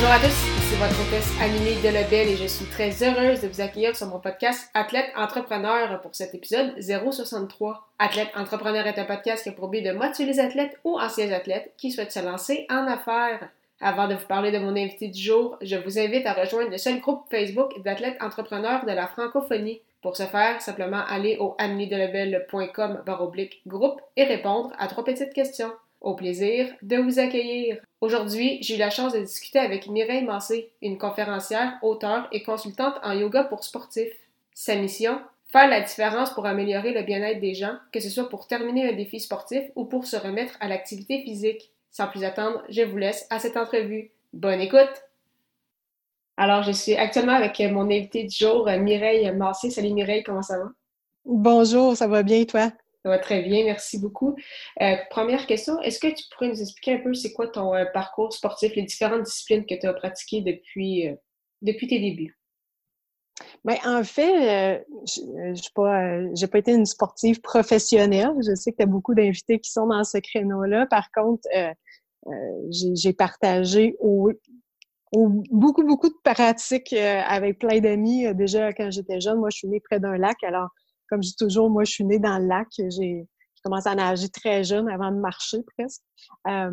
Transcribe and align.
Bonjour 0.00 0.14
à 0.14 0.18
tous, 0.18 0.46
c'est 0.70 0.76
votre 0.76 0.98
hôtesse 0.98 1.30
Amélie 1.42 1.78
Delebel 1.82 2.28
et 2.28 2.36
je 2.36 2.46
suis 2.46 2.64
très 2.64 2.90
heureuse 3.02 3.42
de 3.42 3.48
vous 3.48 3.60
accueillir 3.60 3.94
sur 3.94 4.06
mon 4.06 4.18
podcast 4.18 4.70
Athlète 4.72 5.12
Entrepreneur 5.14 6.00
pour 6.00 6.14
cet 6.14 6.34
épisode 6.34 6.72
063. 6.80 7.86
Athlète 7.98 8.30
Entrepreneur 8.34 8.86
est 8.86 8.98
un 8.98 9.04
podcast 9.04 9.42
qui 9.42 9.50
a 9.50 9.52
pour 9.52 9.68
but 9.68 9.82
de 9.82 9.92
motiver 9.92 10.32
les 10.32 10.40
athlètes 10.40 10.80
ou 10.84 10.98
anciens 10.98 11.30
athlètes 11.32 11.74
qui 11.76 11.90
souhaitent 11.90 12.12
se 12.12 12.24
lancer 12.24 12.64
en 12.70 12.86
affaires. 12.86 13.50
Avant 13.82 14.08
de 14.08 14.14
vous 14.14 14.26
parler 14.26 14.50
de 14.50 14.58
mon 14.58 14.74
invité 14.74 15.08
du 15.08 15.20
jour, 15.20 15.58
je 15.60 15.76
vous 15.76 15.98
invite 15.98 16.24
à 16.24 16.32
rejoindre 16.32 16.70
le 16.70 16.78
seul 16.78 16.98
groupe 17.00 17.26
Facebook 17.30 17.82
d'athlètes 17.82 18.16
entrepreneurs 18.22 18.86
de 18.86 18.92
la 18.92 19.06
francophonie. 19.06 19.82
Pour 20.00 20.16
ce 20.16 20.22
faire, 20.22 20.62
simplement 20.62 21.04
aller 21.10 21.36
au 21.40 21.58
baroblique 23.04 23.60
groupe 23.66 24.00
et 24.16 24.24
répondre 24.24 24.72
à 24.78 24.86
trois 24.86 25.04
petites 25.04 25.34
questions. 25.34 25.72
Au 26.00 26.14
plaisir 26.14 26.66
de 26.80 26.96
vous 26.96 27.18
accueillir. 27.18 27.76
Aujourd'hui, 28.00 28.58
j'ai 28.62 28.76
eu 28.76 28.78
la 28.78 28.88
chance 28.88 29.12
de 29.12 29.20
discuter 29.20 29.58
avec 29.58 29.86
Mireille 29.86 30.24
Massé, 30.24 30.72
une 30.80 30.96
conférencière, 30.96 31.78
auteure 31.82 32.26
et 32.32 32.42
consultante 32.42 32.94
en 33.02 33.12
yoga 33.12 33.44
pour 33.44 33.64
sportifs. 33.64 34.16
Sa 34.54 34.76
mission 34.76 35.20
Faire 35.48 35.68
la 35.68 35.80
différence 35.80 36.30
pour 36.30 36.46
améliorer 36.46 36.94
le 36.94 37.02
bien-être 37.02 37.40
des 37.40 37.54
gens, 37.54 37.74
que 37.92 37.98
ce 37.98 38.08
soit 38.08 38.28
pour 38.28 38.46
terminer 38.46 38.88
un 38.88 38.92
défi 38.94 39.18
sportif 39.18 39.64
ou 39.74 39.84
pour 39.84 40.06
se 40.06 40.16
remettre 40.16 40.56
à 40.60 40.68
l'activité 40.68 41.22
physique. 41.22 41.72
Sans 41.90 42.06
plus 42.06 42.22
attendre, 42.22 42.62
je 42.68 42.82
vous 42.82 42.96
laisse 42.96 43.26
à 43.30 43.40
cette 43.40 43.56
entrevue. 43.56 44.12
Bonne 44.32 44.60
écoute! 44.60 45.04
Alors, 46.36 46.62
je 46.62 46.70
suis 46.70 46.94
actuellement 46.94 47.34
avec 47.34 47.58
mon 47.58 47.90
invité 47.90 48.24
du 48.24 48.34
jour, 48.34 48.64
Mireille 48.78 49.30
Massé. 49.32 49.70
Salut 49.70 49.92
Mireille, 49.92 50.22
comment 50.22 50.40
ça 50.40 50.58
va? 50.58 50.70
Bonjour, 51.26 51.94
ça 51.96 52.06
va 52.06 52.22
bien, 52.22 52.44
toi? 52.44 52.70
Ça 53.02 53.08
va 53.08 53.18
très 53.18 53.42
bien, 53.42 53.64
merci 53.64 53.98
beaucoup. 53.98 54.36
Euh, 54.82 54.96
première 55.08 55.46
question, 55.46 55.80
est-ce 55.80 55.98
que 55.98 56.08
tu 56.08 56.24
pourrais 56.30 56.48
nous 56.48 56.60
expliquer 56.60 56.94
un 56.94 56.98
peu 56.98 57.14
c'est 57.14 57.32
quoi 57.32 57.48
ton 57.48 57.74
euh, 57.74 57.86
parcours 57.94 58.32
sportif, 58.32 58.74
les 58.74 58.82
différentes 58.82 59.22
disciplines 59.22 59.64
que 59.64 59.74
tu 59.74 59.86
as 59.86 59.94
pratiquées 59.94 60.42
depuis, 60.42 61.08
euh, 61.08 61.14
depuis 61.62 61.86
tes 61.86 61.98
débuts? 61.98 62.36
Bien, 63.64 63.78
en 63.86 64.04
fait, 64.04 64.84
je 65.06 65.22
n'ai 65.22 66.48
pas, 66.48 66.58
été 66.58 66.72
une 66.72 66.84
sportive 66.84 67.40
professionnelle. 67.40 68.32
Je 68.46 68.54
sais 68.54 68.72
que 68.72 68.76
tu 68.76 68.82
as 68.82 68.86
beaucoup 68.86 69.14
d'invités 69.14 69.58
qui 69.58 69.70
sont 69.70 69.86
dans 69.86 70.04
ce 70.04 70.18
créneau-là. 70.18 70.84
Par 70.84 71.10
contre, 71.10 71.48
j'ai 72.68 73.14
partagé 73.14 73.96
au, 73.98 74.30
beaucoup, 75.12 75.84
beaucoup 75.84 76.10
de 76.10 76.18
pratiques 76.22 76.92
avec 76.92 77.58
plein 77.58 77.80
d'amis. 77.80 78.26
Déjà, 78.34 78.74
quand 78.74 78.90
j'étais 78.90 79.22
jeune, 79.22 79.38
moi, 79.38 79.48
je 79.50 79.56
suis 79.56 79.68
née 79.68 79.80
près 79.80 80.00
d'un 80.00 80.18
lac. 80.18 80.36
Alors, 80.44 80.68
comme 81.10 81.22
je 81.22 81.30
dis 81.30 81.36
toujours, 81.36 81.68
moi, 81.68 81.84
je 81.84 81.90
suis 81.90 82.04
née 82.04 82.18
dans 82.18 82.38
le 82.38 82.46
lac. 82.46 82.68
J'ai 82.78 83.26
commencé 83.62 83.88
à 83.88 83.94
nager 83.94 84.28
très 84.28 84.64
jeune, 84.64 84.88
avant 84.88 85.10
de 85.10 85.18
marcher 85.18 85.58
presque. 85.76 86.02
Euh, 86.48 86.70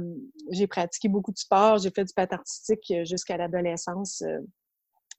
j'ai 0.52 0.68
pratiqué 0.68 1.10
beaucoup 1.10 1.32
de 1.32 1.38
sport. 1.38 1.80
J'ai 1.80 1.90
fait 1.90 2.06
du 2.06 2.14
patin 2.14 2.38
artistique 2.38 2.94
jusqu'à 3.04 3.36
l'adolescence 3.38 4.22
euh, 4.22 4.40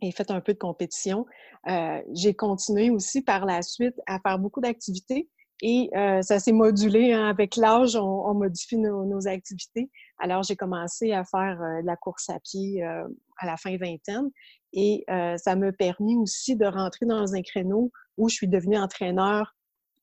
et 0.00 0.12
fait 0.12 0.30
un 0.30 0.40
peu 0.40 0.54
de 0.54 0.58
compétition. 0.58 1.26
Euh, 1.68 2.00
j'ai 2.14 2.34
continué 2.34 2.90
aussi 2.90 3.22
par 3.22 3.44
la 3.44 3.62
suite 3.62 3.96
à 4.06 4.18
faire 4.20 4.38
beaucoup 4.38 4.60
d'activités. 4.60 5.28
Et 5.60 5.90
ça 6.22 6.38
s'est 6.38 6.52
modulé 6.52 7.12
hein, 7.12 7.26
avec 7.26 7.56
l'âge, 7.56 7.96
on, 7.96 8.32
modifie 8.32 8.78
nos, 8.78 9.26
activités. 9.26 9.90
Alors, 10.20 10.44
j'ai 10.44 10.54
commencé 10.54 11.10
à 11.10 11.24
faire 11.24 11.58
de 11.58 11.84
la 11.84 11.96
course 11.96 12.28
à 12.28 12.38
pied 12.38 12.80
à 12.84 13.44
la 13.44 13.56
fin 13.56 13.76
vingtaine 13.76 14.30
et 14.72 15.04
ça 15.36 15.56
m'a 15.56 15.72
permis 15.72 16.16
aussi 16.16 16.56
de 16.56 16.66
rentrer 16.66 17.06
dans 17.06 17.34
un 17.34 17.42
créneau 17.42 17.90
où 18.16 18.28
je 18.28 18.34
suis 18.34 18.48
devenue 18.48 18.76
entraîneur 18.76 19.54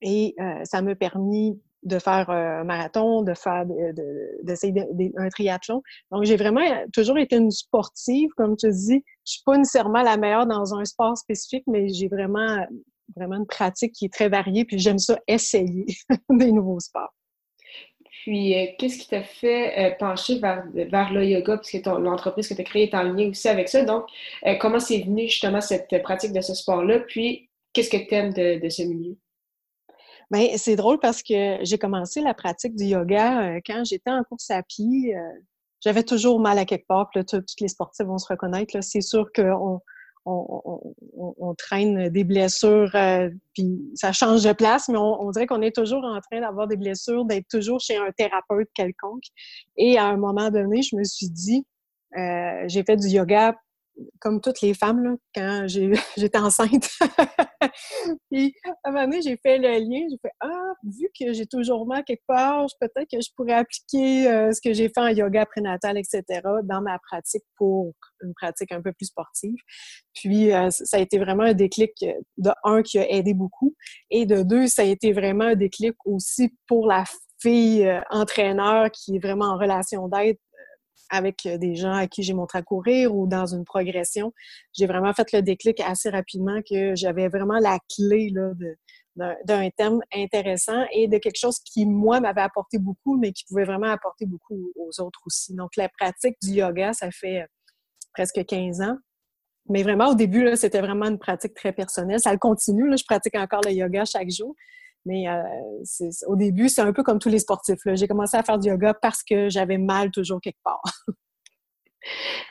et 0.02 0.34
euh, 0.40 0.64
ça 0.64 0.82
m'a 0.82 0.94
permis 0.94 1.60
de 1.82 1.98
faire 1.98 2.30
euh, 2.30 2.60
un 2.60 2.64
marathon, 2.64 3.22
de 3.22 3.34
faire 3.34 3.64
d'essayer 4.42 4.72
de, 4.72 5.12
un 5.16 5.28
triathlon. 5.28 5.82
Donc, 6.10 6.24
j'ai 6.24 6.36
vraiment 6.36 6.62
toujours 6.92 7.18
été 7.18 7.36
une 7.36 7.50
sportive, 7.50 8.30
comme 8.36 8.56
tu 8.56 8.68
dis. 8.70 9.04
Je 9.24 9.32
suis 9.32 9.42
pas 9.44 9.56
nécessairement 9.56 10.02
la 10.02 10.16
meilleure 10.16 10.46
dans 10.46 10.74
un 10.74 10.84
sport 10.84 11.16
spécifique, 11.16 11.64
mais 11.66 11.88
j'ai 11.88 12.08
vraiment, 12.08 12.66
vraiment 13.14 13.36
une 13.36 13.46
pratique 13.46 13.92
qui 13.92 14.06
est 14.06 14.12
très 14.12 14.28
variée, 14.28 14.64
puis 14.64 14.78
j'aime 14.78 14.98
ça 14.98 15.18
essayer 15.28 15.86
des 16.30 16.50
nouveaux 16.50 16.80
sports. 16.80 17.14
Puis, 18.26 18.58
euh, 18.58 18.66
qu'est-ce 18.76 18.98
qui 18.98 19.08
t'a 19.08 19.22
fait 19.22 19.96
pencher 20.00 20.40
vers, 20.40 20.64
le 21.12 21.24
yoga, 21.24 21.58
puisque 21.58 21.86
l'entreprise 21.86 22.48
que 22.48 22.54
tu 22.54 22.60
as 22.60 22.64
créée 22.64 22.82
est 22.84 22.94
en 22.94 23.04
lien 23.04 23.28
aussi 23.30 23.48
avec 23.48 23.68
ça. 23.68 23.84
Donc, 23.84 24.06
comment 24.60 24.80
c'est 24.80 24.98
venu 24.98 25.28
justement 25.28 25.60
cette 25.60 26.02
pratique 26.02 26.32
de 26.32 26.40
ce 26.40 26.54
sport-là? 26.54 27.00
Puis, 27.00 27.48
Qu'est-ce 27.76 27.90
que 27.90 27.98
tu 27.98 28.14
aimes 28.14 28.32
de, 28.32 28.68
ce 28.70 28.84
milieu? 28.84 29.18
Bien, 30.30 30.56
c'est 30.56 30.76
drôle 30.76 30.98
parce 30.98 31.22
que 31.22 31.58
j'ai 31.60 31.76
commencé 31.76 32.22
la 32.22 32.32
pratique 32.32 32.74
du 32.74 32.84
yoga 32.84 33.42
euh, 33.42 33.60
quand 33.66 33.84
j'étais 33.84 34.10
en 34.10 34.24
course 34.24 34.50
à 34.50 34.62
pied. 34.62 35.14
Euh, 35.14 35.20
j'avais 35.84 36.02
toujours 36.02 36.40
mal 36.40 36.58
à 36.58 36.64
quelque 36.64 36.86
part. 36.86 37.10
Puis 37.10 37.20
là, 37.20 37.24
tous 37.24 37.44
les 37.60 37.68
sportifs 37.68 38.06
vont 38.06 38.16
se 38.16 38.28
reconnaître. 38.28 38.82
C'est 38.82 39.02
sûr 39.02 39.26
qu'on 39.30 39.82
on, 40.26 41.54
traîne 41.56 42.08
des 42.08 42.24
blessures, 42.24 42.90
euh, 42.94 43.30
puis 43.54 43.80
ça 43.94 44.12
change 44.12 44.42
de 44.42 44.52
place, 44.52 44.88
mais 44.88 44.98
on, 44.98 45.30
dirait 45.30 45.46
qu'on 45.46 45.62
est 45.62 45.74
toujours 45.74 46.04
en 46.04 46.20
train 46.20 46.40
d'avoir 46.40 46.66
des 46.66 46.76
blessures, 46.76 47.24
d'être 47.24 47.48
toujours 47.48 47.80
chez 47.80 47.96
un 47.96 48.10
thérapeute 48.16 48.68
quelconque. 48.74 49.24
Et 49.76 49.96
à 49.96 50.06
un 50.06 50.16
moment 50.16 50.50
donné, 50.50 50.82
je 50.82 50.96
me 50.96 51.04
suis 51.04 51.30
dit, 51.30 51.64
j'ai 52.66 52.82
fait 52.84 52.96
du 52.96 53.08
yoga 53.08 53.54
comme 54.20 54.40
toutes 54.40 54.60
les 54.60 54.74
femmes, 54.74 55.16
quand 55.34 55.66
j'étais 56.16 56.38
enceinte. 56.38 56.88
puis, 58.30 58.54
à 58.64 58.88
un 58.88 58.92
moment 58.92 59.04
donné, 59.04 59.22
j'ai 59.22 59.36
fait 59.36 59.58
le 59.58 59.68
lien. 59.68 60.06
J'ai 60.10 60.18
fait 60.20 60.32
Ah, 60.40 60.72
vu 60.84 61.08
que 61.18 61.32
j'ai 61.32 61.46
toujours 61.46 61.86
mal 61.86 62.04
quelque 62.04 62.24
part, 62.26 62.66
peut-être 62.80 63.08
que 63.10 63.20
je 63.20 63.30
pourrais 63.36 63.54
appliquer 63.54 64.28
euh, 64.28 64.52
ce 64.52 64.60
que 64.60 64.72
j'ai 64.72 64.88
fait 64.88 65.00
en 65.00 65.08
yoga 65.08 65.46
prénatal, 65.46 65.98
etc., 65.98 66.22
dans 66.64 66.80
ma 66.80 66.98
pratique 66.98 67.44
pour 67.56 67.92
une 68.22 68.34
pratique 68.34 68.72
un 68.72 68.82
peu 68.82 68.92
plus 68.92 69.06
sportive. 69.06 69.56
Puis, 70.14 70.52
euh, 70.52 70.68
ça 70.70 70.96
a 70.96 71.00
été 71.00 71.18
vraiment 71.18 71.44
un 71.44 71.54
déclic 71.54 71.92
de 72.36 72.50
un 72.64 72.82
qui 72.82 72.98
a 72.98 73.10
aidé 73.10 73.34
beaucoup, 73.34 73.74
et 74.10 74.26
de 74.26 74.42
deux, 74.42 74.66
ça 74.66 74.82
a 74.82 74.84
été 74.84 75.12
vraiment 75.12 75.44
un 75.44 75.54
déclic 75.54 75.94
aussi 76.04 76.54
pour 76.66 76.86
la 76.86 77.04
fille 77.40 77.86
euh, 77.86 78.00
entraîneur 78.10 78.90
qui 78.90 79.16
est 79.16 79.18
vraiment 79.18 79.46
en 79.46 79.58
relation 79.58 80.08
d'aide 80.08 80.38
avec 81.10 81.46
euh, 81.46 81.58
des 81.58 81.74
gens 81.74 81.92
à 81.92 82.06
qui 82.06 82.22
j'ai 82.22 82.34
montré 82.34 82.58
à 82.58 82.62
courir 82.62 83.14
ou 83.14 83.26
dans 83.26 83.46
une 83.46 83.64
progression. 83.64 84.32
J'ai 84.72 84.86
vraiment 84.86 85.12
fait 85.12 85.32
le 85.32 85.42
déclic 85.42 85.80
assez 85.80 86.10
rapidement 86.10 86.60
que 86.68 86.94
j'avais 86.94 87.28
vraiment 87.28 87.58
la 87.58 87.78
clé 87.94 88.32
d'un 89.16 89.70
thème 89.76 90.00
intéressant 90.14 90.84
et 90.92 91.08
de 91.08 91.18
quelque 91.18 91.38
chose 91.38 91.58
qui, 91.60 91.86
moi, 91.86 92.20
m'avait 92.20 92.40
apporté 92.40 92.78
beaucoup, 92.78 93.16
mais 93.16 93.32
qui 93.32 93.44
pouvait 93.44 93.64
vraiment 93.64 93.90
apporter 93.90 94.26
beaucoup 94.26 94.72
aux 94.76 95.00
autres 95.00 95.20
aussi. 95.26 95.54
Donc, 95.54 95.76
la 95.76 95.88
pratique 95.88 96.36
du 96.42 96.52
yoga, 96.52 96.92
ça 96.92 97.10
fait 97.10 97.42
euh, 97.42 97.46
presque 98.12 98.44
15 98.44 98.80
ans. 98.80 98.96
Mais 99.68 99.82
vraiment, 99.82 100.10
au 100.10 100.14
début, 100.14 100.54
c'était 100.56 100.80
vraiment 100.80 101.06
une 101.06 101.18
pratique 101.18 101.54
très 101.54 101.72
personnelle. 101.72 102.20
Ça 102.20 102.36
continue. 102.36 102.88
Là, 102.88 102.96
je 102.96 103.04
pratique 103.04 103.34
encore 103.34 103.62
le 103.64 103.72
yoga 103.72 104.04
chaque 104.04 104.30
jour. 104.30 104.54
Mais 105.06 105.28
euh, 105.28 105.42
au 106.26 106.36
début, 106.36 106.68
c'est 106.68 106.82
un 106.82 106.92
peu 106.92 107.04
comme 107.04 107.20
tous 107.20 107.28
les 107.28 107.38
sportifs. 107.38 107.78
J'ai 107.94 108.08
commencé 108.08 108.36
à 108.36 108.42
faire 108.42 108.58
du 108.58 108.68
yoga 108.68 108.92
parce 108.92 109.22
que 109.22 109.48
j'avais 109.48 109.78
mal 109.78 110.10
toujours 110.10 110.40
quelque 110.40 110.62
part. 110.62 110.82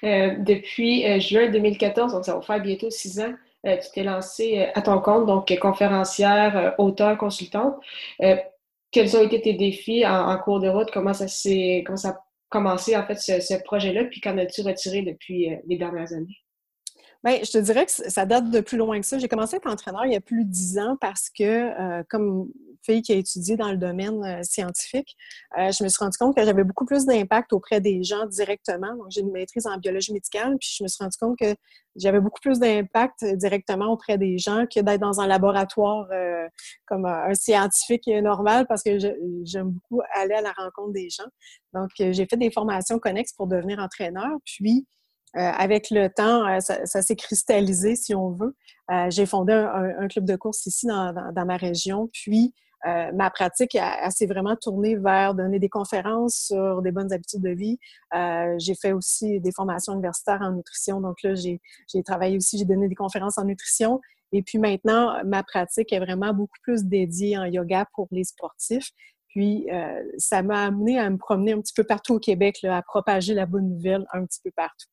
Euh, 0.03 0.35
depuis 0.39 1.07
euh, 1.07 1.17
juin 1.17 1.49
2014, 1.49 2.11
donc 2.11 2.25
ça 2.25 2.35
va 2.35 2.41
faire 2.41 2.61
bientôt 2.61 2.89
six 2.89 3.21
ans, 3.21 3.33
tu 3.63 3.89
t'es 3.93 4.03
lancée 4.03 4.67
à 4.75 4.81
ton 4.81 4.99
compte, 4.99 5.25
donc 5.27 5.57
conférencière, 5.59 6.75
auteur, 6.77 7.17
consultante. 7.17 7.75
quels 8.91 9.15
ont 9.15 9.23
été 9.23 9.41
tes 9.41 9.53
défis 9.53 10.05
en, 10.05 10.37
cours 10.39 10.59
de 10.59 10.67
route? 10.67 10.91
Comment 10.91 11.13
ça 11.13 11.27
comment 11.85 11.95
ça 11.95 12.09
a 12.09 12.25
commencé 12.49 12.97
en 12.97 13.07
fait 13.07 13.15
ce, 13.15 13.39
ce 13.39 13.53
projet-là? 13.63 14.03
Puis 14.11 14.19
qu'en 14.19 14.37
as-tu 14.37 14.61
retiré 14.61 15.03
depuis 15.03 15.49
les 15.65 15.77
dernières 15.77 16.11
années? 16.11 16.44
Bien, 17.25 17.39
je 17.43 17.51
te 17.51 17.57
dirais 17.57 17.87
que 17.87 17.91
ça 17.91 18.23
date 18.27 18.51
de 18.51 18.59
plus 18.59 18.77
loin 18.77 18.99
que 18.99 19.05
ça. 19.05 19.17
J'ai 19.17 19.27
commencé 19.27 19.55
à 19.55 19.57
être 19.57 19.67
entraîneur 19.67 20.05
il 20.05 20.13
y 20.13 20.15
a 20.15 20.21
plus 20.21 20.45
de 20.45 20.49
dix 20.51 20.77
ans 20.77 20.95
parce 21.01 21.31
que, 21.31 21.43
euh, 21.43 22.03
comme 22.07 22.51
fille 22.83 23.01
qui 23.01 23.13
a 23.13 23.15
étudié 23.15 23.57
dans 23.57 23.71
le 23.71 23.77
domaine 23.77 24.23
euh, 24.23 24.43
scientifique, 24.43 25.17
euh, 25.57 25.71
je 25.71 25.83
me 25.83 25.89
suis 25.89 25.97
rendu 25.97 26.15
compte 26.19 26.35
que 26.35 26.45
j'avais 26.45 26.63
beaucoup 26.63 26.85
plus 26.85 27.07
d'impact 27.07 27.51
auprès 27.51 27.81
des 27.81 28.03
gens 28.03 28.27
directement. 28.27 28.95
Donc, 28.95 29.07
j'ai 29.09 29.21
une 29.21 29.31
maîtrise 29.31 29.65
en 29.65 29.77
biologie 29.79 30.13
médicale, 30.13 30.55
puis 30.59 30.69
je 30.77 30.83
me 30.83 30.87
suis 30.87 31.03
rendu 31.03 31.17
compte 31.19 31.35
que 31.39 31.55
j'avais 31.95 32.19
beaucoup 32.19 32.41
plus 32.41 32.59
d'impact 32.59 33.25
directement 33.37 33.87
auprès 33.87 34.19
des 34.19 34.37
gens 34.37 34.67
que 34.67 34.79
d'être 34.81 35.01
dans 35.01 35.19
un 35.19 35.25
laboratoire 35.25 36.07
comme 36.85 37.05
un 37.05 37.33
scientifique 37.33 38.05
normal 38.07 38.65
parce 38.67 38.83
que 38.83 38.99
j'aime 39.45 39.71
beaucoup 39.71 40.03
aller 40.13 40.35
à 40.35 40.41
la 40.41 40.51
rencontre 40.51 40.91
des 40.91 41.09
gens. 41.09 41.25
Donc, 41.73 41.89
j'ai 41.97 42.27
fait 42.29 42.37
des 42.37 42.51
formations 42.51 42.99
connexes 42.99 43.33
pour 43.33 43.47
devenir 43.47 43.79
entraîneur, 43.79 44.29
puis 44.43 44.85
avec 45.35 45.89
le 45.91 46.07
temps, 46.09 46.59
ça, 46.61 47.01
s'est 47.01 47.15
cristallisé, 47.15 47.95
si 47.95 48.15
on 48.15 48.31
veut. 48.31 48.55
J'ai 49.09 49.25
fondé 49.25 49.53
un, 49.53 50.07
club 50.07 50.25
de 50.25 50.35
course 50.35 50.65
ici 50.65 50.87
dans, 50.87 51.13
dans 51.13 51.45
ma 51.45 51.57
région, 51.57 52.09
puis 52.11 52.53
euh, 52.85 53.11
ma 53.13 53.31
pratique 53.31 53.77
s'est 54.09 54.27
vraiment 54.27 54.55
tournée 54.55 54.95
vers 54.95 55.33
donner 55.33 55.57
des 55.57 55.69
conférences 55.69 56.35
sur 56.35 56.81
des 56.83 56.91
bonnes 56.91 57.11
habitudes 57.11 57.41
de 57.41 57.49
vie. 57.49 57.79
Euh, 58.13 58.55
j'ai 58.59 58.75
fait 58.75 58.93
aussi 58.93 59.39
des 59.39 59.51
formations 59.51 59.93
universitaires 59.93 60.41
en 60.41 60.51
nutrition. 60.51 61.01
Donc 61.01 61.23
là, 61.23 61.33
j'ai 61.33 61.59
travaillé 62.03 62.37
aussi, 62.37 62.57
j'ai 62.59 62.65
donné 62.65 62.87
des 62.87 62.95
conférences 62.95 63.37
en 63.37 63.45
nutrition. 63.45 64.01
Et 64.31 64.43
puis 64.43 64.59
maintenant, 64.59 65.15
ma 65.25 65.41
pratique 65.43 65.93
est 65.93 65.99
vraiment 65.99 66.33
beaucoup 66.33 66.59
plus 66.61 66.83
dédiée 66.85 67.37
en 67.37 67.45
yoga 67.45 67.85
pour 67.95 68.07
les 68.11 68.23
sportifs. 68.23 68.91
Puis, 69.29 69.69
euh, 69.71 70.01
ça 70.17 70.43
m'a 70.43 70.65
amené 70.65 70.97
à 70.97 71.09
me 71.09 71.17
promener 71.17 71.53
un 71.53 71.59
petit 71.59 71.73
peu 71.73 71.83
partout 71.83 72.15
au 72.15 72.19
Québec, 72.19 72.63
à 72.63 72.81
propager 72.81 73.33
la 73.33 73.45
bonne 73.45 73.67
nouvelle 73.67 74.05
un 74.13 74.25
petit 74.25 74.39
peu 74.41 74.51
partout. 74.55 74.87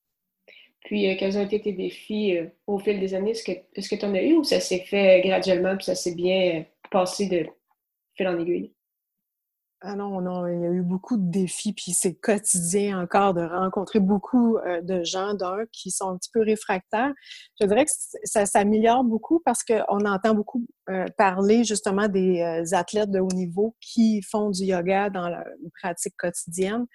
Puis, 0.83 1.15
quels 1.17 1.37
ont 1.37 1.45
été 1.45 1.61
tes 1.61 1.73
défis 1.73 2.37
au 2.67 2.77
fil 2.79 2.99
des 2.99 3.13
années? 3.13 3.31
Est-ce 3.31 3.89
que 3.89 3.95
tu 3.95 4.05
en 4.05 4.13
as 4.13 4.21
eu 4.21 4.33
ou 4.35 4.43
ça 4.43 4.59
s'est 4.59 4.79
fait 4.85 5.21
graduellement 5.21 5.75
puis 5.77 5.85
ça 5.85 5.95
s'est 5.95 6.15
bien 6.15 6.65
passé 6.91 7.27
de 7.27 7.47
fil 8.15 8.27
en 8.27 8.39
aiguille? 8.39 8.73
Ah 9.85 9.97
non, 9.97 10.21
non, 10.21 10.47
il 10.47 10.61
y 10.61 10.65
a 10.65 10.69
eu 10.69 10.81
beaucoup 10.81 11.17
de 11.17 11.29
défis, 11.29 11.73
puis 11.73 11.91
c'est 11.91 12.13
quotidien 12.13 13.01
encore 13.01 13.33
de 13.33 13.41
rencontrer 13.41 13.99
beaucoup 13.99 14.57
euh, 14.59 14.79
de 14.79 15.03
gens, 15.03 15.33
d'un, 15.33 15.65
qui 15.73 15.91
sont 15.91 16.07
un 16.07 16.15
petit 16.15 16.29
peu 16.33 16.39
réfractaires. 16.41 17.11
Je 17.59 17.67
dirais 17.67 17.83
que 17.83 17.91
ça 18.23 18.45
s'améliore 18.45 19.03
beaucoup 19.03 19.41
parce 19.43 19.61
qu'on 19.61 20.05
entend 20.05 20.35
beaucoup 20.35 20.65
euh, 20.89 21.03
parler 21.17 21.65
justement 21.65 22.07
des 22.07 22.39
euh, 22.39 22.77
athlètes 22.77 23.11
de 23.11 23.19
haut 23.19 23.33
niveau 23.33 23.75
qui 23.81 24.21
font 24.21 24.51
du 24.51 24.63
yoga 24.63 25.09
dans 25.09 25.27
leur 25.27 25.43
pratique 25.81 26.15
quotidienne. 26.17 26.85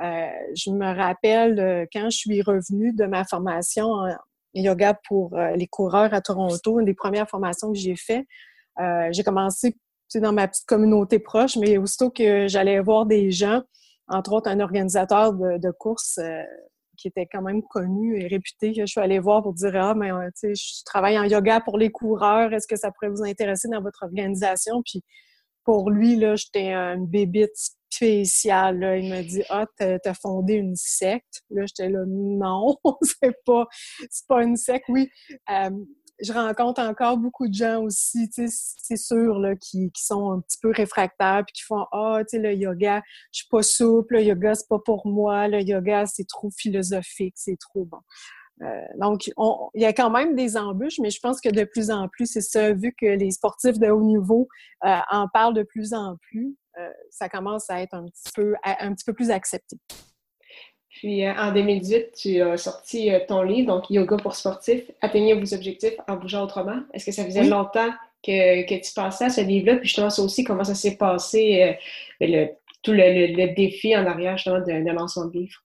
je 0.00 0.70
me 0.70 0.94
rappelle 0.94 1.88
quand 1.94 2.10
je 2.10 2.16
suis 2.18 2.42
revenue 2.42 2.92
de 2.92 3.06
ma 3.06 3.24
formation 3.24 3.86
en 3.86 4.14
yoga 4.52 4.92
pour 5.08 5.34
les 5.56 5.66
coureurs 5.66 6.12
à 6.12 6.20
Toronto, 6.20 6.78
une 6.78 6.84
des 6.84 6.94
premières 6.94 7.28
formations 7.28 7.72
que 7.72 7.78
j'ai 7.78 7.96
fait, 7.96 8.26
j'ai 9.12 9.22
commencé 9.24 9.76
dans 10.20 10.32
ma 10.32 10.48
petite 10.48 10.66
communauté 10.66 11.18
proche, 11.18 11.56
mais 11.56 11.78
aussitôt 11.78 12.10
que 12.10 12.48
j'allais 12.48 12.80
voir 12.80 13.06
des 13.06 13.30
gens, 13.30 13.62
entre 14.08 14.32
autres 14.32 14.50
un 14.50 14.60
organisateur 14.60 15.32
de, 15.32 15.70
courses 15.70 16.18
euh, 16.18 16.42
qui 16.96 17.08
était 17.08 17.26
quand 17.30 17.42
même 17.42 17.62
connu 17.62 18.20
et 18.20 18.26
réputé, 18.26 18.72
que 18.72 18.82
je 18.82 18.86
suis 18.86 19.00
allée 19.00 19.18
voir 19.18 19.42
pour 19.42 19.54
dire 19.54 19.74
Ah, 19.76 19.94
mais 19.94 20.12
euh, 20.12 20.28
tu 20.38 20.48
sais, 20.48 20.54
je 20.54 20.84
travaille 20.84 21.18
en 21.18 21.24
yoga 21.24 21.60
pour 21.60 21.78
les 21.78 21.90
coureurs, 21.90 22.52
est-ce 22.52 22.66
que 22.66 22.76
ça 22.76 22.90
pourrait 22.90 23.10
vous 23.10 23.24
intéresser 23.24 23.68
dans 23.68 23.82
votre 23.82 24.02
organisation? 24.02 24.82
Puis 24.84 25.02
pour 25.64 25.90
lui, 25.90 26.16
là, 26.16 26.36
j'étais 26.36 26.72
une 26.72 27.06
bébite 27.06 27.56
spéciale. 27.90 28.78
Là. 28.78 28.96
Il 28.98 29.08
m'a 29.08 29.22
dit 29.22 29.42
Ah, 29.48 29.66
t'as 29.78 30.14
fondé 30.14 30.54
une 30.54 30.76
secte. 30.76 31.42
Là, 31.50 31.64
j'étais 31.66 31.88
là, 31.88 32.04
non, 32.06 32.76
c'est 33.02 33.34
pas, 33.44 33.66
pas 34.28 34.42
une 34.42 34.56
secte. 34.56 34.84
Oui. 34.88 35.08
Euh, 35.50 35.70
je 36.22 36.32
rencontre 36.32 36.80
encore 36.80 37.16
beaucoup 37.16 37.48
de 37.48 37.54
gens 37.54 37.82
aussi, 37.82 38.30
c'est 38.32 38.96
sûr, 38.96 39.40
qui, 39.60 39.90
sont 39.96 40.32
un 40.32 40.40
petit 40.40 40.58
peu 40.60 40.70
réfractaires 40.70 41.42
puis 41.46 41.54
qui 41.54 41.62
font 41.62 41.86
Ah, 41.92 42.20
tu 42.20 42.36
sais, 42.36 42.38
le 42.38 42.54
yoga, 42.54 43.02
je 43.32 43.40
suis 43.40 43.48
pas 43.48 43.62
souple, 43.62 44.14
le 44.14 44.22
yoga, 44.22 44.54
c'est 44.54 44.68
pas 44.68 44.78
pour 44.78 45.06
moi, 45.06 45.48
le 45.48 45.60
yoga, 45.60 46.06
c'est 46.06 46.26
trop 46.28 46.50
philosophique, 46.50 47.34
c'est 47.36 47.58
trop 47.58 47.84
bon. 47.84 48.00
Euh, 48.62 48.80
donc, 49.00 49.26
il 49.74 49.82
y 49.82 49.84
a 49.84 49.92
quand 49.92 50.10
même 50.10 50.36
des 50.36 50.56
embûches, 50.56 51.00
mais 51.00 51.10
je 51.10 51.18
pense 51.20 51.40
que 51.40 51.48
de 51.48 51.64
plus 51.64 51.90
en 51.90 52.08
plus, 52.08 52.26
c'est 52.26 52.40
ça, 52.40 52.72
vu 52.72 52.94
que 52.98 53.06
les 53.06 53.32
sportifs 53.32 53.78
de 53.78 53.88
haut 53.88 54.04
niveau 54.04 54.48
euh, 54.84 54.96
en 55.10 55.28
parlent 55.28 55.54
de 55.54 55.64
plus 55.64 55.92
en 55.92 56.16
plus, 56.20 56.56
euh, 56.78 56.88
ça 57.10 57.28
commence 57.28 57.68
à 57.70 57.80
être 57.80 57.94
un 57.94 58.06
petit 58.06 59.04
peu 59.04 59.12
plus 59.12 59.30
accepté. 59.30 59.76
Puis 61.04 61.22
euh, 61.22 61.34
en 61.34 61.52
2018, 61.52 62.12
tu 62.16 62.40
as 62.40 62.56
sorti 62.56 63.12
euh, 63.12 63.18
ton 63.28 63.42
livre, 63.42 63.66
donc 63.74 63.90
Yoga 63.90 64.16
pour 64.16 64.34
sportifs, 64.34 64.90
atteignez 65.02 65.34
vos 65.34 65.52
objectifs 65.52 65.92
en 66.08 66.16
bougeant 66.16 66.44
autrement. 66.44 66.80
Est-ce 66.94 67.04
que 67.04 67.12
ça 67.12 67.26
faisait 67.26 67.44
longtemps 67.44 67.90
que, 68.24 68.66
que, 68.66 68.82
tu 68.82 68.90
pensais 68.94 69.26
à 69.26 69.28
ce 69.28 69.42
livre-là? 69.42 69.76
Puis 69.76 69.88
justement, 69.88 70.08
ça 70.08 70.22
aussi, 70.22 70.44
comment 70.44 70.64
ça 70.64 70.74
s'est 70.74 70.96
passé, 70.96 71.76
euh, 72.22 72.26
le, 72.26 72.46
tout 72.82 72.92
le, 72.92 73.54
défi 73.54 73.94
en 73.94 74.06
arrière 74.06 74.38
justement 74.38 74.60
de, 74.60 74.64
de 74.64 75.30
de 75.30 75.38
livre? 75.38 75.62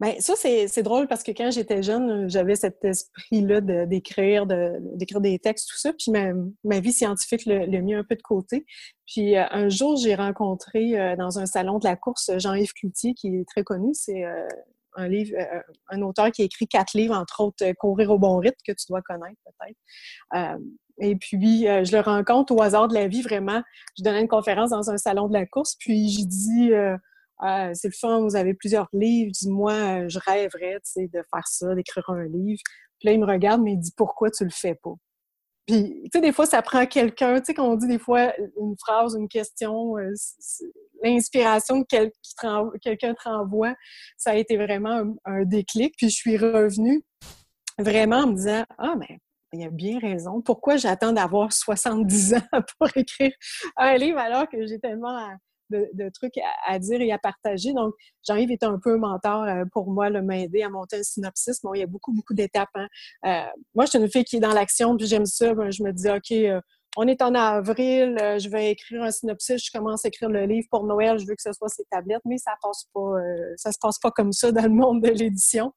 Bien, 0.00 0.14
ça, 0.20 0.34
c'est 0.36 0.82
drôle 0.82 1.08
parce 1.08 1.22
que 1.22 1.32
quand 1.32 1.50
j'étais 1.50 1.82
jeune, 1.82 2.28
j'avais 2.28 2.56
cet 2.56 2.84
esprit-là 2.84 3.60
d'écrire, 3.60 4.46
d'écrire 4.46 5.20
des 5.20 5.38
textes, 5.38 5.68
tout 5.70 5.78
ça. 5.78 5.92
Puis 5.92 6.10
ma, 6.10 6.32
ma 6.64 6.80
vie 6.80 6.92
scientifique 6.92 7.46
le, 7.46 7.66
mis 7.80 7.94
un 7.94 8.04
peu 8.04 8.14
de 8.14 8.22
côté. 8.22 8.64
Puis 9.06 9.36
euh, 9.36 9.44
un 9.50 9.68
jour, 9.68 9.96
j'ai 9.96 10.14
rencontré 10.14 10.98
euh, 10.98 11.16
dans 11.16 11.38
un 11.38 11.46
salon 11.46 11.78
de 11.78 11.84
la 11.84 11.96
course 11.96 12.30
Jean-Yves 12.38 12.72
Cloutier, 12.74 13.14
qui 13.14 13.36
est 13.36 13.48
très 13.48 13.64
connu. 13.64 13.90
C'est 13.92 14.24
euh, 14.24 14.46
un 14.94 15.08
livre, 15.08 15.36
un 15.90 16.02
auteur 16.02 16.30
qui 16.32 16.42
a 16.42 16.44
écrit 16.44 16.66
quatre 16.66 16.94
livres, 16.94 17.16
entre 17.16 17.40
autres 17.40 17.64
Courir 17.78 18.10
au 18.10 18.18
bon 18.18 18.38
rythme, 18.38 18.56
que 18.66 18.72
tu 18.72 18.86
dois 18.88 19.02
connaître 19.02 19.36
peut-être. 19.44 20.58
et 20.98 21.14
puis, 21.14 21.66
je 21.66 21.92
le 21.92 22.00
rencontre 22.00 22.52
au 22.52 22.60
hasard 22.62 22.88
de 22.88 22.94
la 22.94 23.06
vie, 23.06 23.22
vraiment. 23.22 23.62
Je 23.96 24.02
donnais 24.02 24.22
une 24.22 24.28
conférence 24.28 24.70
dans 24.70 24.90
un 24.90 24.96
salon 24.96 25.28
de 25.28 25.34
la 25.34 25.46
course, 25.46 25.76
puis 25.78 26.08
j'ai 26.08 26.24
dit 26.24 26.72
ah, 27.40 27.72
c'est 27.74 27.88
le 27.88 27.94
fun, 27.98 28.20
vous 28.20 28.36
avez 28.36 28.54
plusieurs 28.54 28.88
livres. 28.92 29.30
Dis-moi, 29.32 29.72
euh, 29.72 30.08
je 30.08 30.18
rêverais 30.18 30.80
de 30.96 31.22
faire 31.30 31.46
ça, 31.46 31.74
d'écrire 31.74 32.08
un 32.10 32.24
livre. 32.24 32.60
Puis 32.98 33.08
là, 33.08 33.12
il 33.12 33.20
me 33.20 33.26
regarde, 33.26 33.62
mais 33.62 33.72
il 33.72 33.78
dit 33.78 33.92
pourquoi 33.96 34.30
tu 34.30 34.44
le 34.44 34.50
fais 34.50 34.74
pas? 34.74 34.94
Puis, 35.66 36.02
tu 36.04 36.10
sais, 36.14 36.20
des 36.20 36.32
fois, 36.32 36.46
ça 36.46 36.62
prend 36.62 36.86
quelqu'un, 36.86 37.38
tu 37.40 37.46
sais, 37.46 37.54
quand 37.54 37.68
on 37.68 37.76
dit 37.76 37.86
des 37.86 37.98
fois 37.98 38.32
une 38.58 38.74
phrase, 38.78 39.14
une 39.14 39.28
question, 39.28 39.98
euh, 39.98 40.12
l'inspiration 41.04 41.84
que 41.84 42.78
quelqu'un 42.78 43.14
te 43.14 43.28
renvoie, 43.28 43.74
ça 44.16 44.30
a 44.30 44.34
été 44.34 44.56
vraiment 44.56 45.04
un, 45.26 45.44
déclic. 45.44 45.94
Puis, 45.96 46.08
je 46.08 46.16
suis 46.16 46.38
revenue 46.38 47.04
vraiment 47.78 48.20
en 48.20 48.26
me 48.28 48.34
disant, 48.34 48.64
ah, 48.78 48.94
mais 48.98 49.18
il 49.52 49.64
a 49.64 49.70
bien 49.70 49.98
raison. 49.98 50.40
Pourquoi 50.40 50.76
j'attends 50.76 51.12
d'avoir 51.12 51.52
70 51.52 52.34
ans 52.34 52.38
pour 52.78 52.88
écrire 52.96 53.32
un 53.76 53.96
livre 53.96 54.18
alors 54.18 54.48
que 54.48 54.66
j'ai 54.66 54.78
tellement 54.78 55.36
de, 55.70 56.10
trucs 56.10 56.38
à, 56.66 56.78
dire 56.78 57.00
et 57.00 57.12
à 57.12 57.18
partager. 57.18 57.72
Donc, 57.72 57.94
Jean-Yves 58.26 58.50
est 58.50 58.62
un 58.62 58.78
peu 58.78 58.94
un 58.94 58.98
mentor 58.98 59.44
euh, 59.44 59.64
pour 59.72 59.90
moi, 59.90 60.10
m'aider 60.10 60.62
à 60.62 60.68
monter 60.68 60.96
un 60.96 61.02
synopsis. 61.02 61.60
Bon, 61.62 61.74
il 61.74 61.80
y 61.80 61.82
a 61.82 61.86
beaucoup, 61.86 62.12
beaucoup 62.12 62.34
d'étapes. 62.34 62.68
Hein. 62.74 62.88
Euh, 63.26 63.44
moi, 63.74 63.84
je 63.84 63.90
suis 63.90 63.98
une 63.98 64.10
fille 64.10 64.24
qui 64.24 64.36
est 64.36 64.40
dans 64.40 64.52
l'action, 64.52 64.96
puis 64.96 65.06
j'aime 65.06 65.26
ça. 65.26 65.54
Ben, 65.54 65.70
je 65.70 65.82
me 65.82 65.92
dis, 65.92 66.08
OK, 66.08 66.32
euh, 66.32 66.60
on 66.96 67.06
est 67.06 67.22
en 67.22 67.34
avril, 67.34 68.16
je 68.38 68.48
vais 68.48 68.72
écrire 68.72 69.04
un 69.04 69.10
synopsis, 69.12 69.64
je 69.64 69.70
commence 69.70 70.04
à 70.04 70.08
écrire 70.08 70.30
le 70.30 70.46
livre 70.46 70.66
pour 70.70 70.84
Noël, 70.84 71.18
je 71.18 71.26
veux 71.26 71.36
que 71.36 71.42
ce 71.42 71.52
soit 71.52 71.68
ces 71.68 71.84
tablettes, 71.90 72.22
mais 72.24 72.38
ça 72.38 72.52
passe 72.60 72.86
pas, 72.92 73.12
ça 73.56 73.70
se 73.70 73.78
passe 73.80 73.98
pas 74.00 74.10
comme 74.10 74.32
ça 74.32 74.50
dans 74.50 74.64
le 74.64 74.70
monde 74.70 75.02
de 75.02 75.10
l'édition. 75.10 75.72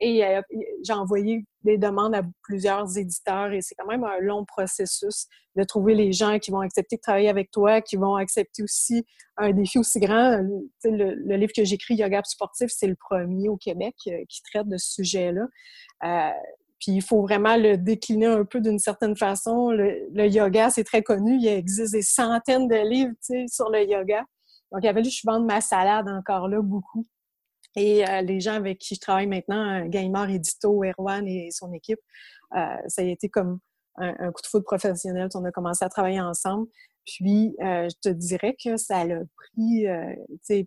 Et 0.00 0.24
euh, 0.24 0.42
j'ai 0.82 0.92
envoyé 0.92 1.44
des 1.62 1.78
demandes 1.78 2.14
à 2.14 2.22
plusieurs 2.42 2.98
éditeurs 2.98 3.52
et 3.52 3.60
c'est 3.62 3.74
quand 3.76 3.86
même 3.86 4.04
un 4.04 4.18
long 4.20 4.44
processus 4.44 5.26
de 5.56 5.62
trouver 5.62 5.94
les 5.94 6.12
gens 6.12 6.38
qui 6.38 6.50
vont 6.50 6.60
accepter 6.60 6.96
de 6.96 7.00
travailler 7.00 7.28
avec 7.28 7.50
toi, 7.50 7.80
qui 7.80 7.96
vont 7.96 8.16
accepter 8.16 8.62
aussi 8.62 9.04
un 9.36 9.52
défi 9.52 9.78
aussi 9.78 10.00
grand. 10.00 10.42
Le, 10.82 11.36
livre 11.36 11.52
que 11.56 11.64
j'écris, 11.64 11.94
Yoga 11.94 12.22
sportif, 12.24 12.70
c'est 12.74 12.88
le 12.88 12.96
premier 12.96 13.48
au 13.48 13.56
Québec 13.56 13.94
euh, 14.08 14.24
qui 14.28 14.42
traite 14.42 14.68
de 14.68 14.76
ce 14.76 14.94
sujet-là. 14.94 15.46
Euh, 16.04 16.30
puis 16.80 16.92
il 16.92 17.02
faut 17.02 17.22
vraiment 17.22 17.56
le 17.56 17.76
décliner 17.76 18.26
un 18.26 18.44
peu 18.44 18.60
d'une 18.60 18.78
certaine 18.78 19.16
façon. 19.16 19.70
Le, 19.70 20.26
yoga, 20.26 20.68
c'est 20.70 20.84
très 20.84 21.02
connu. 21.02 21.38
Il 21.40 21.46
existe 21.46 21.92
des 21.92 22.02
centaines 22.02 22.68
de 22.68 22.76
livres 22.76 23.14
sur 23.48 23.70
le 23.70 23.88
yoga. 23.88 24.24
Donc, 24.70 24.82
il 24.82 24.88
a 24.88 24.92
fallu 24.92 25.08
que 25.08 25.14
je 25.14 25.22
vende 25.24 25.46
ma 25.46 25.60
salade 25.60 26.08
encore 26.08 26.48
là 26.48 26.60
beaucoup. 26.60 27.06
Et 27.76 28.06
euh, 28.08 28.22
les 28.22 28.40
gens 28.40 28.54
avec 28.54 28.78
qui 28.78 28.94
je 28.94 29.00
travaille 29.00 29.26
maintenant, 29.26 29.80
euh, 29.80 29.88
Gaimard 29.88 30.30
Edito, 30.30 30.84
Erwan 30.84 31.26
et 31.26 31.50
son 31.50 31.72
équipe, 31.72 32.00
euh, 32.56 32.76
ça 32.86 33.02
a 33.02 33.04
été 33.04 33.28
comme 33.28 33.58
un, 33.96 34.32
coup 34.32 34.42
de 34.42 34.46
foudre 34.46 34.64
professionnel. 34.64 35.28
On 35.34 35.44
a 35.44 35.52
commencé 35.52 35.84
à 35.84 35.88
travailler 35.88 36.20
ensemble. 36.20 36.68
Puis, 37.06 37.54
je 37.60 37.94
te 38.02 38.08
dirais 38.08 38.56
que 38.60 38.76
ça 38.76 39.02
a 39.02 39.06
pris 39.36 39.86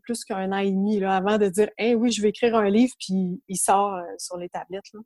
plus 0.01 0.23
qu'un 0.23 0.51
an 0.51 0.59
et 0.59 0.71
demi 0.71 0.99
là, 0.99 1.15
avant 1.15 1.37
de 1.37 1.49
dire 1.49 1.69
Hey, 1.77 1.95
oui, 1.95 2.11
je 2.11 2.21
vais 2.21 2.29
écrire 2.29 2.55
un 2.55 2.69
livre, 2.69 2.93
puis 2.99 3.41
il 3.49 3.57
sort 3.57 3.99
sur 4.17 4.37
les 4.37 4.47
tablettes. 4.47 4.85
Là. 4.93 4.99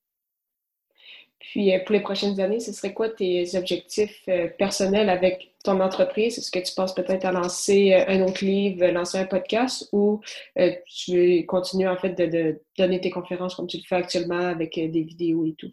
Puis, 1.39 1.71
pour 1.85 1.93
les 1.93 2.01
prochaines 2.01 2.39
années, 2.39 2.59
ce 2.59 2.73
serait 2.73 2.93
quoi 2.93 3.09
tes 3.09 3.57
objectifs 3.57 4.29
personnels 4.59 5.09
avec 5.09 5.50
ton 5.63 5.79
entreprise? 5.79 6.37
Est-ce 6.37 6.51
que 6.51 6.59
tu 6.59 6.73
penses 6.73 6.93
peut-être 6.93 7.25
à 7.25 7.31
lancer 7.31 7.93
euh, 7.93 8.05
un 8.07 8.21
autre 8.21 8.43
livre, 8.43 8.85
lancer 8.87 9.17
un 9.17 9.25
podcast 9.25 9.87
ou 9.91 10.21
euh, 10.59 10.71
tu 10.85 11.45
continues 11.45 11.87
en 11.87 11.97
fait 11.97 12.13
de, 12.13 12.61
donner 12.77 12.99
tes 13.01 13.09
conférences 13.09 13.55
comme 13.55 13.67
tu 13.67 13.77
le 13.77 13.83
fais 13.87 13.95
actuellement 13.95 14.47
avec 14.47 14.77
euh, 14.77 14.87
des 14.87 15.03
vidéos 15.03 15.45
et 15.45 15.53
tout? 15.53 15.71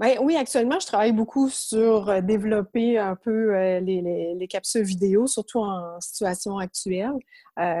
Bien, 0.00 0.16
oui, 0.22 0.36
actuellement, 0.36 0.80
je 0.80 0.86
travaille 0.86 1.12
beaucoup 1.12 1.50
sur 1.50 2.22
développer 2.22 2.96
un 2.98 3.14
peu 3.14 3.52
les, 3.80 4.46
capsules 4.48 4.84
vidéo, 4.84 5.26
surtout 5.26 5.58
en 5.58 6.00
situation 6.00 6.56
actuelle. 6.56 7.12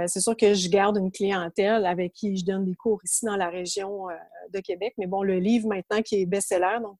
c'est 0.06 0.20
sûr 0.20 0.36
que 0.36 0.52
je 0.52 0.68
garde 0.68 0.98
une 0.98 1.10
clientèle 1.10 1.86
avec 1.86 2.12
qui 2.12 2.36
je 2.36 2.44
donne 2.44 2.66
des 2.66 2.74
cours 2.74 3.00
ici 3.02 3.24
dans 3.24 3.36
la 3.36 3.48
région 3.48 4.08
de 4.52 4.60
Québec. 4.60 4.94
Mais 4.98 5.06
bon, 5.06 5.22
le 5.22 5.38
livre 5.38 5.68
maintenant 5.68 6.02
qui 6.02 6.20
est 6.20 6.26
best-seller, 6.26 6.78
donc 6.82 6.96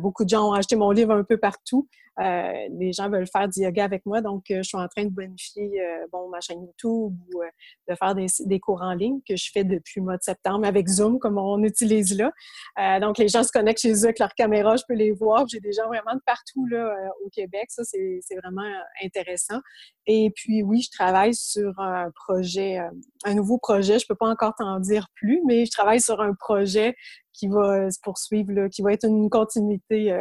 beaucoup 0.00 0.24
de 0.24 0.30
gens 0.30 0.50
ont 0.50 0.52
acheté 0.52 0.76
mon 0.76 0.90
livre 0.90 1.12
un 1.12 1.24
peu 1.24 1.36
partout. 1.36 1.88
Euh, 2.20 2.68
les 2.78 2.92
gens 2.92 3.10
veulent 3.10 3.26
faire 3.26 3.48
du 3.48 3.60
yoga 3.60 3.84
avec 3.84 4.06
moi, 4.06 4.20
donc 4.20 4.44
euh, 4.50 4.58
je 4.58 4.62
suis 4.62 4.78
en 4.78 4.86
train 4.86 5.04
de 5.04 5.10
bonifier 5.10 5.80
euh, 5.80 6.06
bon, 6.12 6.28
ma 6.28 6.40
chaîne 6.40 6.62
YouTube 6.62 7.12
ou 7.34 7.42
de 7.88 7.94
faire 7.96 8.14
des, 8.14 8.26
des, 8.46 8.60
cours 8.60 8.82
en 8.82 8.94
ligne 8.94 9.18
que 9.28 9.34
je 9.34 9.50
fais 9.52 9.64
depuis 9.64 9.98
le 9.98 10.04
mois 10.04 10.16
de 10.16 10.22
septembre 10.22 10.64
avec 10.64 10.86
Zoom, 10.86 11.18
comme 11.18 11.38
on 11.38 11.62
utilise 11.64 12.16
là. 12.16 13.00
donc, 13.00 13.18
les 13.18 13.28
gens 13.28 13.42
se 13.42 13.50
connectent 13.50 13.80
chez 13.80 13.92
eux 13.92 14.04
avec 14.04 14.20
leur 14.20 14.32
caméra, 14.34 14.76
je 14.76 14.84
peux 14.86 14.94
les 14.94 15.10
voir. 15.10 15.46
J'ai 15.48 15.60
des 15.60 15.72
gens 15.72 15.86
vraiment 15.86 16.14
de 16.14 16.22
partout 16.24 16.66
là, 16.66 16.94
au 17.24 17.28
Québec. 17.30 17.66
Ça, 17.68 17.82
c'est 17.84 18.36
vraiment 18.42 18.70
intéressant. 19.02 19.58
Et 20.06 20.30
puis, 20.34 20.62
oui, 20.62 20.82
je 20.82 20.90
travaille 20.90 21.34
sur 21.34 21.78
un 21.78 22.10
projet, 22.10 22.78
un 23.24 23.34
nouveau 23.34 23.58
projet. 23.58 23.98
Je 23.98 24.06
peux 24.06 24.14
pas 24.14 24.28
encore 24.28 24.54
t'en 24.56 24.78
dire 24.80 25.08
plus, 25.14 25.40
mais 25.46 25.64
je 25.64 25.70
travaille 25.70 26.00
sur 26.00 26.20
un 26.20 26.34
projet 26.34 26.94
qui 27.32 27.48
va 27.48 27.90
se 27.90 27.98
poursuivre, 28.02 28.68
qui 28.68 28.82
va 28.82 28.92
être 28.92 29.06
une 29.06 29.30
continuité 29.30 30.12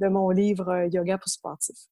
de 0.00 0.08
mon 0.08 0.30
livre 0.30 0.68
euh, 0.68 0.86
Yoga 0.86 1.18
pour 1.18 1.28
sportifs. 1.28 1.88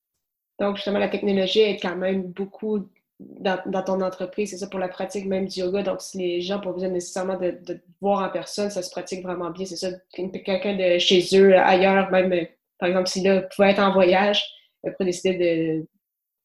Donc, 0.58 0.76
justement, 0.76 0.98
la 0.98 1.08
technologie 1.08 1.60
est 1.60 1.80
quand 1.80 1.96
même 1.96 2.22
beaucoup 2.22 2.88
dans, 3.18 3.82
ton 3.82 4.02
entreprise, 4.02 4.50
c'est 4.50 4.58
ça 4.58 4.66
pour 4.66 4.78
la 4.78 4.88
pratique 4.88 5.26
même 5.26 5.46
du 5.46 5.60
yoga. 5.60 5.82
Donc, 5.82 6.02
si 6.02 6.18
les 6.18 6.40
gens 6.42 6.56
n'ont 6.56 6.62
pas 6.62 6.72
besoin 6.72 6.90
nécessairement 6.90 7.38
de, 7.38 7.58
de, 7.66 7.80
voir 8.00 8.22
en 8.22 8.30
personne, 8.30 8.68
ça 8.70 8.82
se 8.82 8.90
pratique 8.90 9.22
vraiment 9.22 9.50
bien. 9.50 9.64
C'est 9.64 9.76
ça, 9.76 9.88
quelqu'un 10.12 10.76
de 10.76 10.98
chez 10.98 11.22
eux, 11.34 11.56
ailleurs, 11.56 12.10
même, 12.10 12.32
euh, 12.32 12.44
par 12.78 12.90
exemple, 12.90 13.08
si 13.08 13.22
là, 13.22 13.42
pouvait 13.42 13.70
être 13.70 13.80
en 13.80 13.92
voyage, 13.92 14.44
pourrait 14.82 15.06
décider 15.06 15.36
de, 15.38 15.86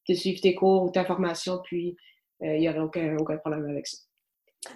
de, 0.10 0.14
suivre 0.14 0.40
tes 0.42 0.56
cours 0.56 0.84
ou 0.84 0.90
ta 0.90 1.06
formation, 1.06 1.60
puis 1.64 1.96
euh, 2.44 2.56
il 2.56 2.62
n'y 2.62 2.70
aurait 2.70 2.80
aucun, 2.80 3.18
aucun 3.18 3.38
problème 3.38 3.66
avec 3.70 3.88
ça. 3.88 3.98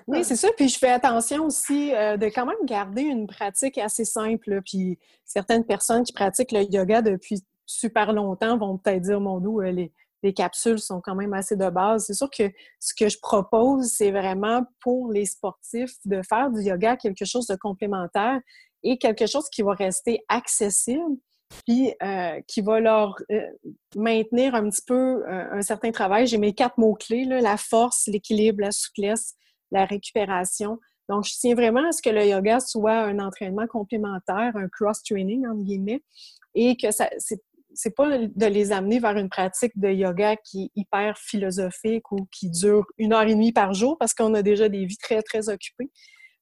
Oui, 0.08 0.24
c'est 0.24 0.36
ça. 0.36 0.50
Puis 0.58 0.70
je 0.70 0.80
fais 0.80 0.90
attention 0.90 1.46
aussi 1.46 1.94
euh, 1.94 2.18
de 2.18 2.26
quand 2.28 2.46
même 2.46 2.66
garder 2.66 3.04
une 3.04 3.28
pratique 3.28 3.78
assez 3.78 4.06
simple. 4.06 4.62
Puis 4.66 4.98
certaines 5.24 5.64
personnes 5.64 6.04
qui 6.04 6.14
pratiquent 6.14 6.52
le 6.52 6.64
yoga 6.64 7.02
depuis 7.02 7.44
super 7.66 8.14
longtemps 8.14 8.58
vont 8.58 8.78
peut-être 8.78 9.04
dire, 9.04 9.20
mon 9.20 9.40
doux, 9.40 9.62
euh, 9.62 9.72
les, 9.72 9.92
les 10.24 10.34
capsules 10.34 10.80
sont 10.80 11.02
quand 11.02 11.16
même 11.16 11.34
assez 11.34 11.56
de 11.56 11.70
base. 11.70 12.06
C'est 12.06 12.14
sûr 12.14 12.30
que 12.30 12.52
ce 12.80 12.94
que 12.96 13.10
je 13.10 13.20
propose, 13.20 13.86
c'est 13.88 14.12
vraiment 14.12 14.64
pour 14.80 15.12
les 15.12 15.26
sportifs 15.26 15.96
de 16.06 16.22
faire 16.28 16.50
du 16.50 16.62
yoga 16.64 16.98
quelque 16.98 17.26
chose 17.26 17.46
de 17.48 17.56
complémentaire 17.56 18.40
et 18.84 18.98
quelque 18.98 19.28
chose 19.28 19.50
qui 19.50 19.62
va 19.62 19.74
rester 19.74 20.24
accessible 20.28 21.18
puis 21.50 21.94
euh, 22.04 22.42
qui 22.48 22.62
va 22.62 22.80
leur 22.80 23.16
maintenir 23.96 24.56
un 24.56 24.70
petit 24.70 24.84
peu 24.86 25.24
un 25.28 25.62
certain 25.62 25.92
travail. 25.92 26.28
J'ai 26.28 26.38
mes 26.38 26.54
quatre 26.54 26.78
mots-clés, 26.78 27.26
la 27.26 27.58
force, 27.58 28.08
l'équilibre, 28.08 28.62
la 28.62 28.72
souplesse, 28.72 29.36
la 29.72 29.86
récupération. 29.86 30.80
Donc, 31.10 31.26
je 31.26 31.34
tiens 31.40 31.54
vraiment 31.54 31.88
à 31.88 31.92
ce 31.92 32.02
que 32.02 32.10
le 32.10 32.26
yoga 32.26 32.60
soit 32.60 33.00
un 33.00 33.20
entraînement 33.20 33.68
complémentaire, 33.68 34.54
un 34.56 34.68
cross-training, 34.70 35.46
entre 35.48 35.64
guillemets, 35.64 36.02
et 36.56 36.76
que 36.78 36.92
ça, 36.92 37.10
c'est 37.76 37.96
pas 37.96 38.18
de 38.18 38.46
les 38.46 38.72
amener 38.72 39.00
vers 39.00 39.18
une 39.18 39.30
pratique 39.30 39.78
de 39.78 39.90
yoga 39.90 40.36
qui 40.38 40.64
est 40.64 40.72
hyper 40.76 41.18
philosophique 41.18 42.12
ou 42.12 42.28
qui 42.32 42.50
dure 42.50 42.86
une 42.98 43.14
heure 43.14 43.24
et 43.24 43.34
demie 43.36 43.52
par 43.52 43.74
jour 43.74 43.98
parce 44.00 44.14
qu'on 44.14 44.34
a 44.34 44.42
déjà 44.42 44.70
des 44.70 44.86
vies 44.86 44.98
très, 44.98 45.22
très 45.22 45.50
occupées. 45.50 45.92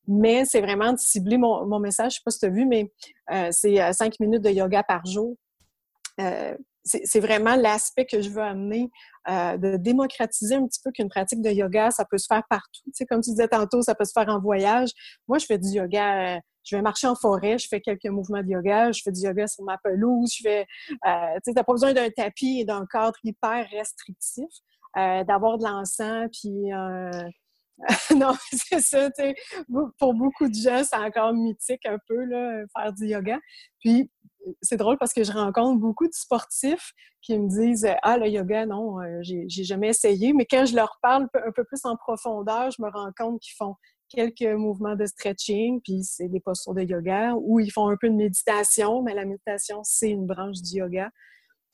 Mais 0.07 0.45
c'est 0.45 0.61
vraiment 0.61 0.93
de 0.93 0.97
cibler 0.99 1.37
mon, 1.37 1.79
message. 1.79 2.13
Je 2.13 2.17
sais 2.17 2.21
pas 2.25 2.31
si 2.31 2.39
tu 2.39 2.45
as 2.45 2.49
vu, 2.49 2.65
mais 2.65 2.91
euh, 3.31 3.49
c'est 3.51 3.81
euh, 3.81 3.93
cinq 3.93 4.19
minutes 4.19 4.41
de 4.41 4.49
yoga 4.49 4.83
par 4.83 5.05
jour. 5.05 5.35
Euh, 6.19 6.55
c'est 6.85 7.21
vraiment 7.21 7.55
l'aspect 7.55 8.05
que 8.05 8.21
je 8.21 8.29
veux 8.29 8.41
amener, 8.41 8.89
de 9.25 9.77
démocratiser 9.77 10.55
un 10.55 10.67
petit 10.67 10.81
peu 10.83 10.91
qu'une 10.91 11.07
pratique 11.07 11.41
de 11.41 11.49
yoga, 11.49 11.91
ça 11.91 12.03
peut 12.03 12.17
se 12.17 12.25
faire 12.27 12.43
partout. 12.49 12.81
Tu 12.87 12.91
sais, 12.91 13.05
comme 13.05 13.21
tu 13.21 13.29
disais 13.29 13.47
tantôt, 13.47 13.81
ça 13.81 13.95
peut 13.95 14.03
se 14.03 14.11
faire 14.11 14.27
en 14.27 14.41
voyage. 14.41 14.89
Moi, 15.29 15.37
je 15.37 15.45
fais 15.45 15.57
du 15.57 15.69
yoga, 15.69 16.41
je 16.65 16.75
vais 16.75 16.81
marcher 16.81 17.07
en 17.07 17.15
forêt, 17.15 17.57
je 17.57 17.69
fais 17.69 17.79
quelques 17.79 18.07
mouvements 18.07 18.43
de 18.43 18.49
yoga, 18.49 18.91
je 18.91 19.01
fais 19.01 19.13
du 19.13 19.21
yoga 19.21 19.47
sur 19.47 19.63
ma 19.63 19.77
pelouse, 19.77 20.29
je 20.37 20.41
fais... 20.43 20.65
Tu 21.45 21.53
t'as 21.53 21.63
pas 21.63 21.71
besoin 21.71 21.93
d'un 21.93 22.09
tapis 22.09 22.59
et 22.59 22.65
d'un 22.65 22.85
cadre 22.85 23.15
hyper 23.23 23.65
restrictif, 23.71 24.49
d'avoir 24.93 25.57
de 25.59 25.63
l'encens, 25.63 26.27
puis... 26.33 26.69
non, 28.15 28.33
c'est 28.51 28.79
ça, 28.79 29.09
tu 29.11 29.33
pour 29.97 30.13
beaucoup 30.13 30.47
de 30.47 30.53
gens, 30.53 30.83
c'est 30.83 30.95
encore 30.95 31.33
mythique 31.33 31.85
un 31.85 31.97
peu, 32.07 32.23
là, 32.25 32.63
faire 32.75 32.93
du 32.93 33.07
yoga. 33.07 33.39
Puis, 33.79 34.11
c'est 34.61 34.77
drôle 34.77 34.97
parce 34.97 35.13
que 35.13 35.23
je 35.23 35.31
rencontre 35.31 35.79
beaucoup 35.79 36.07
de 36.07 36.13
sportifs 36.13 36.93
qui 37.21 37.37
me 37.37 37.47
disent 37.47 37.87
Ah, 38.03 38.17
le 38.17 38.27
yoga, 38.27 38.65
non, 38.65 39.01
euh, 39.01 39.19
j'ai 39.21 39.63
jamais 39.63 39.89
essayé. 39.89 40.33
Mais 40.33 40.45
quand 40.45 40.65
je 40.65 40.75
leur 40.75 40.97
parle 41.01 41.27
un 41.33 41.51
peu 41.51 41.63
plus 41.63 41.83
en 41.85 41.95
profondeur, 41.95 42.69
je 42.71 42.81
me 42.81 42.89
rends 42.89 43.11
compte 43.17 43.39
qu'ils 43.41 43.55
font 43.57 43.75
quelques 44.09 44.43
mouvements 44.43 44.95
de 44.95 45.05
stretching, 45.05 45.81
puis 45.81 46.03
c'est 46.03 46.27
des 46.27 46.39
postures 46.39 46.73
de 46.75 46.83
yoga, 46.83 47.33
ou 47.35 47.59
ils 47.59 47.71
font 47.71 47.87
un 47.89 47.97
peu 47.99 48.09
de 48.09 48.15
méditation, 48.15 49.01
mais 49.01 49.15
la 49.15 49.25
méditation, 49.25 49.81
c'est 49.83 50.09
une 50.09 50.27
branche 50.27 50.61
du 50.61 50.77
yoga. 50.77 51.09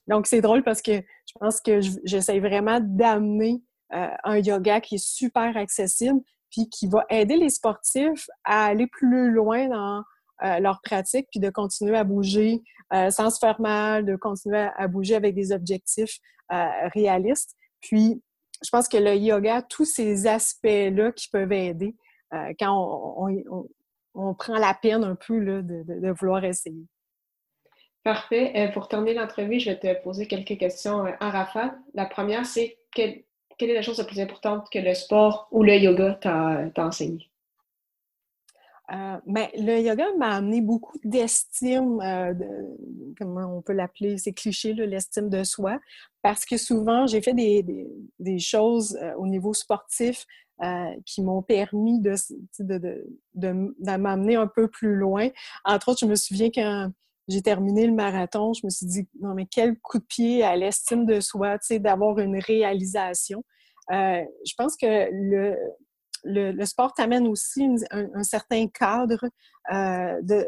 Donc, 0.07 0.25
c'est 0.25 0.41
drôle 0.41 0.63
parce 0.63 0.81
que 0.81 0.93
je 0.93 1.33
pense 1.39 1.61
que 1.61 1.81
j'essaie 2.03 2.39
vraiment 2.39 2.79
d'amener 2.81 3.55
euh, 3.55 3.65
un 3.91 4.37
yoga 4.37 4.81
qui 4.81 4.95
est 4.95 5.03
super 5.03 5.57
accessible, 5.57 6.21
puis 6.51 6.69
qui 6.69 6.87
va 6.87 7.05
aider 7.09 7.37
les 7.37 7.49
sportifs 7.49 8.27
à 8.43 8.65
aller 8.65 8.87
plus 8.87 9.31
loin 9.31 9.67
dans 9.67 10.03
euh, 10.43 10.59
leur 10.59 10.81
pratique, 10.81 11.27
puis 11.31 11.41
de 11.41 11.49
continuer 11.49 11.97
à 11.97 12.05
bouger 12.05 12.61
euh, 12.93 13.09
sans 13.09 13.29
se 13.29 13.39
faire 13.39 13.59
mal, 13.59 14.05
de 14.05 14.15
continuer 14.15 14.69
à, 14.77 14.87
bouger 14.87 15.15
avec 15.15 15.35
des 15.35 15.51
objectifs 15.51 16.17
euh, 16.53 16.65
réalistes. 16.93 17.55
Puis, 17.81 18.21
je 18.63 18.69
pense 18.69 18.87
que 18.87 18.97
le 18.97 19.15
yoga, 19.15 19.61
tous 19.61 19.85
ces 19.85 20.27
aspects-là 20.27 21.11
qui 21.11 21.29
peuvent 21.29 21.51
aider 21.51 21.95
quand 22.59 23.17
on, 24.13 24.33
prend 24.35 24.57
la 24.57 24.73
peine 24.73 25.03
un 25.03 25.15
peu 25.15 25.39
là, 25.39 25.61
de, 25.61 26.11
vouloir 26.11 26.43
essayer. 26.43 26.85
Parfait. 28.03 28.69
pour 28.73 28.87
terminer 28.87 29.15
l'entrevue, 29.15 29.59
je 29.59 29.71
vais 29.71 29.79
te 29.79 30.03
poser 30.03 30.27
quelques 30.27 30.57
questions 30.57 31.05
en 31.19 31.29
rafale. 31.29 31.77
La 31.93 32.05
première, 32.05 32.45
c'est 32.45 32.77
quelle, 33.59 33.69
est 33.69 33.75
la 33.75 33.81
chose 33.81 33.99
la 33.99 34.05
plus 34.05 34.19
importante 34.19 34.67
que 34.71 34.79
le 34.79 34.93
sport 34.95 35.47
ou 35.51 35.61
le 35.63 35.75
yoga 35.75 36.13
t'a 36.13 36.71
enseigné? 36.77 37.29
Euh, 38.91 39.17
ben, 39.27 39.47
le 39.55 39.81
yoga 39.81 40.07
m'a 40.17 40.37
amené 40.37 40.61
beaucoup 40.61 40.97
d'estime, 41.03 42.01
euh, 42.01 42.33
comment 43.19 43.57
on 43.57 43.61
peut 43.61 43.73
l'appeler, 43.73 44.17
c'est 44.17 44.33
cliché, 44.33 44.73
l'estime 44.73 45.29
de 45.29 45.43
soi, 45.43 45.79
parce 46.23 46.43
que 46.43 46.57
souvent, 46.57 47.05
j'ai 47.05 47.21
fait 47.21 47.33
des, 47.33 48.39
choses 48.39 48.97
euh, 49.01 49.13
au 49.17 49.27
niveau 49.27 49.53
sportif 49.53 50.25
qui 51.05 51.21
m'ont 51.21 51.41
permis 51.41 52.01
de, 52.01 52.15
de, 52.59 53.97
m'amener 53.97 54.35
un 54.35 54.47
peu 54.47 54.67
plus 54.67 54.95
loin. 54.95 55.29
Entre 55.63 55.87
autres, 55.87 55.99
je 56.01 56.05
me 56.05 56.15
souviens 56.15 56.49
quand 56.53 56.91
j'ai 57.29 57.41
terminé 57.41 57.87
le 57.87 57.93
marathon, 57.93 58.53
je 58.53 58.65
me 58.65 58.69
suis 58.69 58.85
dit, 58.85 59.07
non, 59.21 59.33
mais 59.33 59.45
quel 59.45 59.79
coup 59.79 59.99
de 59.99 60.03
pied 60.03 60.43
à 60.43 60.57
l'estime 60.57 61.05
de 61.05 61.21
soi, 61.21 61.57
d'avoir 61.71 62.19
une 62.19 62.39
réalisation. 62.39 63.43
je 63.89 64.53
pense 64.57 64.75
que 64.75 65.07
le, 65.11 65.55
le, 66.23 66.65
sport 66.65 66.93
t'amène 66.93 67.27
aussi 67.27 67.67
un, 67.91 68.23
certain 68.23 68.67
cadre 68.67 69.25
euh, 69.71 70.21
de 70.21 70.47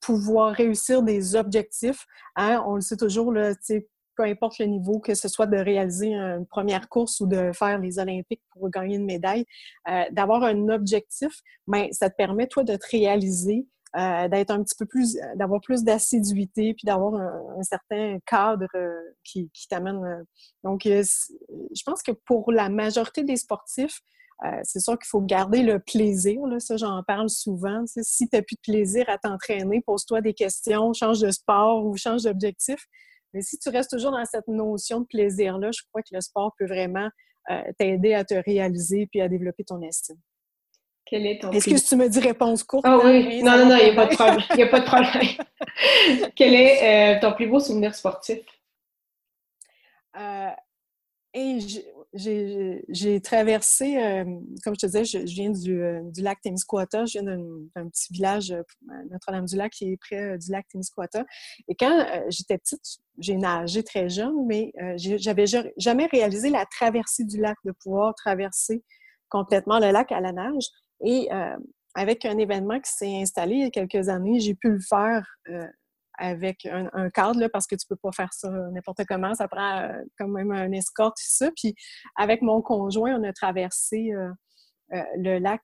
pouvoir 0.00 0.54
réussir 0.54 1.02
des 1.02 1.36
objectifs. 1.36 2.06
Hein. 2.36 2.62
On 2.66 2.74
le 2.76 2.80
sait 2.80 2.96
toujours, 2.96 3.32
là, 3.32 3.52
peu 4.16 4.24
importe 4.24 4.58
le 4.58 4.66
niveau, 4.66 4.98
que 4.98 5.14
ce 5.14 5.28
soit 5.28 5.46
de 5.46 5.56
réaliser 5.56 6.12
une 6.14 6.46
première 6.46 6.88
course 6.88 7.20
ou 7.20 7.26
de 7.26 7.52
faire 7.52 7.78
les 7.78 7.98
Olympiques 7.98 8.42
pour 8.50 8.68
gagner 8.68 8.96
une 8.96 9.06
médaille, 9.06 9.46
euh, 9.88 10.04
d'avoir 10.10 10.42
un 10.42 10.68
objectif, 10.68 11.32
ben, 11.66 11.88
ça 11.92 12.10
te 12.10 12.16
permet, 12.16 12.46
toi, 12.46 12.64
de 12.64 12.76
te 12.76 12.86
réaliser, 12.90 13.66
euh, 13.96 14.28
d'être 14.28 14.50
un 14.50 14.62
petit 14.62 14.74
peu 14.78 14.86
plus, 14.86 15.18
d'avoir 15.36 15.60
plus 15.60 15.84
d'assiduité, 15.84 16.74
puis 16.74 16.86
d'avoir 16.86 17.14
un, 17.14 17.62
certain 17.62 18.18
cadre 18.26 18.68
qui, 19.24 19.50
qui 19.50 19.68
t'amène. 19.68 20.24
donc, 20.64 20.82
je 20.84 21.82
pense 21.84 22.02
que 22.02 22.12
pour 22.12 22.50
la 22.52 22.68
majorité 22.68 23.22
des 23.22 23.36
sportifs, 23.36 24.00
euh, 24.44 24.60
c'est 24.64 24.80
sûr 24.80 24.98
qu'il 24.98 25.06
faut 25.06 25.20
garder 25.20 25.62
le 25.62 25.78
plaisir. 25.78 26.44
Là, 26.46 26.58
ça, 26.58 26.76
j'en 26.76 27.02
parle 27.04 27.30
souvent. 27.30 27.84
si 27.86 28.28
tu 28.28 28.36
n'as 28.36 28.42
plus 28.42 28.56
de 28.56 28.60
plaisir 28.60 29.08
à 29.08 29.18
t'entraîner, 29.18 29.80
pose-toi 29.82 30.20
des 30.20 30.34
questions, 30.34 30.92
change 30.92 31.20
de 31.20 31.30
sport 31.30 31.84
ou 31.84 31.96
change 31.96 32.24
d'objectif. 32.24 32.84
Mais 33.32 33.42
si 33.42 33.58
tu 33.58 33.68
restes 33.68 33.90
toujours 33.90 34.10
dans 34.10 34.24
cette 34.24 34.48
notion 34.48 35.00
de 35.00 35.06
plaisir-là, 35.06 35.70
je 35.72 35.82
crois 35.88 36.02
que 36.02 36.08
le 36.12 36.20
sport 36.20 36.52
peut 36.58 36.66
vraiment 36.66 37.08
euh, 37.50 37.62
t'aider 37.78 38.14
à 38.14 38.24
te 38.24 38.34
réaliser 38.34 39.06
puis 39.06 39.20
à 39.20 39.28
développer 39.28 39.64
ton 39.64 39.80
estime. 39.80 40.18
Quel 41.12 41.26
est 41.26 41.42
ton 41.42 41.50
Est-ce 41.50 41.68
que 41.68 41.88
tu 41.88 41.96
me 41.96 42.08
dis 42.08 42.20
réponse 42.20 42.64
courte? 42.64 42.86
Ah 42.88 42.98
oui, 43.04 43.42
non, 43.42 43.58
non, 43.58 43.66
non, 43.66 43.76
il 43.76 43.84
n'y 43.84 43.90
a 43.90 43.94
pas 43.94 44.06
de 44.06 44.14
problème. 44.14 44.40
Il 44.56 44.62
a 44.62 44.66
pas 44.66 44.80
de 44.80 44.84
problème. 44.86 46.30
Quel 46.34 46.54
est 46.54 47.16
euh, 47.16 47.20
ton 47.20 47.34
plus 47.34 47.48
beau 47.48 47.60
souvenir 47.60 47.94
sportif? 47.94 48.38
et 51.34 51.58
j'ai 52.12 53.20
traversé, 53.20 53.98
euh, 53.98 54.24
comme 54.64 54.74
je 54.74 54.80
te 54.80 54.86
disais, 54.86 55.04
je, 55.04 55.18
viens 55.18 55.50
du, 55.50 55.82
euh, 55.82 56.00
du, 56.04 56.22
lac 56.22 56.40
Témiscouata, 56.40 57.04
je 57.04 57.18
viens 57.18 57.22
d'un 57.22 57.88
petit 57.88 58.12
village, 58.12 58.52
euh, 58.52 58.62
Notre-Dame-du-Lac, 59.10 59.72
qui 59.72 59.92
est 59.92 59.96
près 59.98 60.38
du 60.38 60.50
lac 60.50 60.66
Témiscouata. 60.68 61.24
Et 61.68 61.74
quand 61.74 62.06
j'étais 62.28 62.56
petite, 62.56 63.00
j'ai 63.18 63.36
nagé 63.36 63.82
très 63.82 64.08
jeune, 64.08 64.46
mais 64.46 64.72
j'avais 64.96 65.44
jamais 65.76 66.06
réalisé 66.06 66.48
la 66.48 66.64
traversée 66.66 67.24
du 67.24 67.38
lac, 67.38 67.56
de 67.64 67.72
pouvoir 67.72 68.14
traverser 68.14 68.82
complètement 69.30 69.78
le 69.78 69.90
lac 69.90 70.12
à 70.12 70.20
la 70.20 70.32
nage. 70.32 70.68
Et 71.04 71.28
avec 71.94 72.24
un 72.24 72.38
événement 72.38 72.80
qui 72.80 72.90
s'est 72.90 73.20
installé 73.20 73.54
il 73.54 73.60
y 73.62 73.66
a 73.66 73.70
quelques 73.70 74.08
années, 74.08 74.40
j'ai 74.40 74.54
pu 74.54 74.70
le 74.70 74.80
faire 74.80 75.26
avec 76.18 76.66
un, 76.66 77.10
cadre, 77.10 77.48
parce 77.48 77.66
que 77.66 77.74
tu 77.74 77.86
peux 77.88 77.96
pas 77.96 78.12
faire 78.12 78.32
ça 78.32 78.48
n'importe 78.72 79.04
comment. 79.08 79.34
Ça 79.34 79.48
prend 79.48 79.88
quand 80.18 80.28
même 80.28 80.52
un 80.52 80.70
escorte, 80.72 81.16
tout 81.16 81.24
ça. 81.26 81.50
Puis 81.56 81.74
avec 82.16 82.42
mon 82.42 82.62
conjoint, 82.62 83.18
on 83.18 83.24
a 83.24 83.32
traversé 83.32 84.12
le 84.90 85.38
lac. 85.38 85.62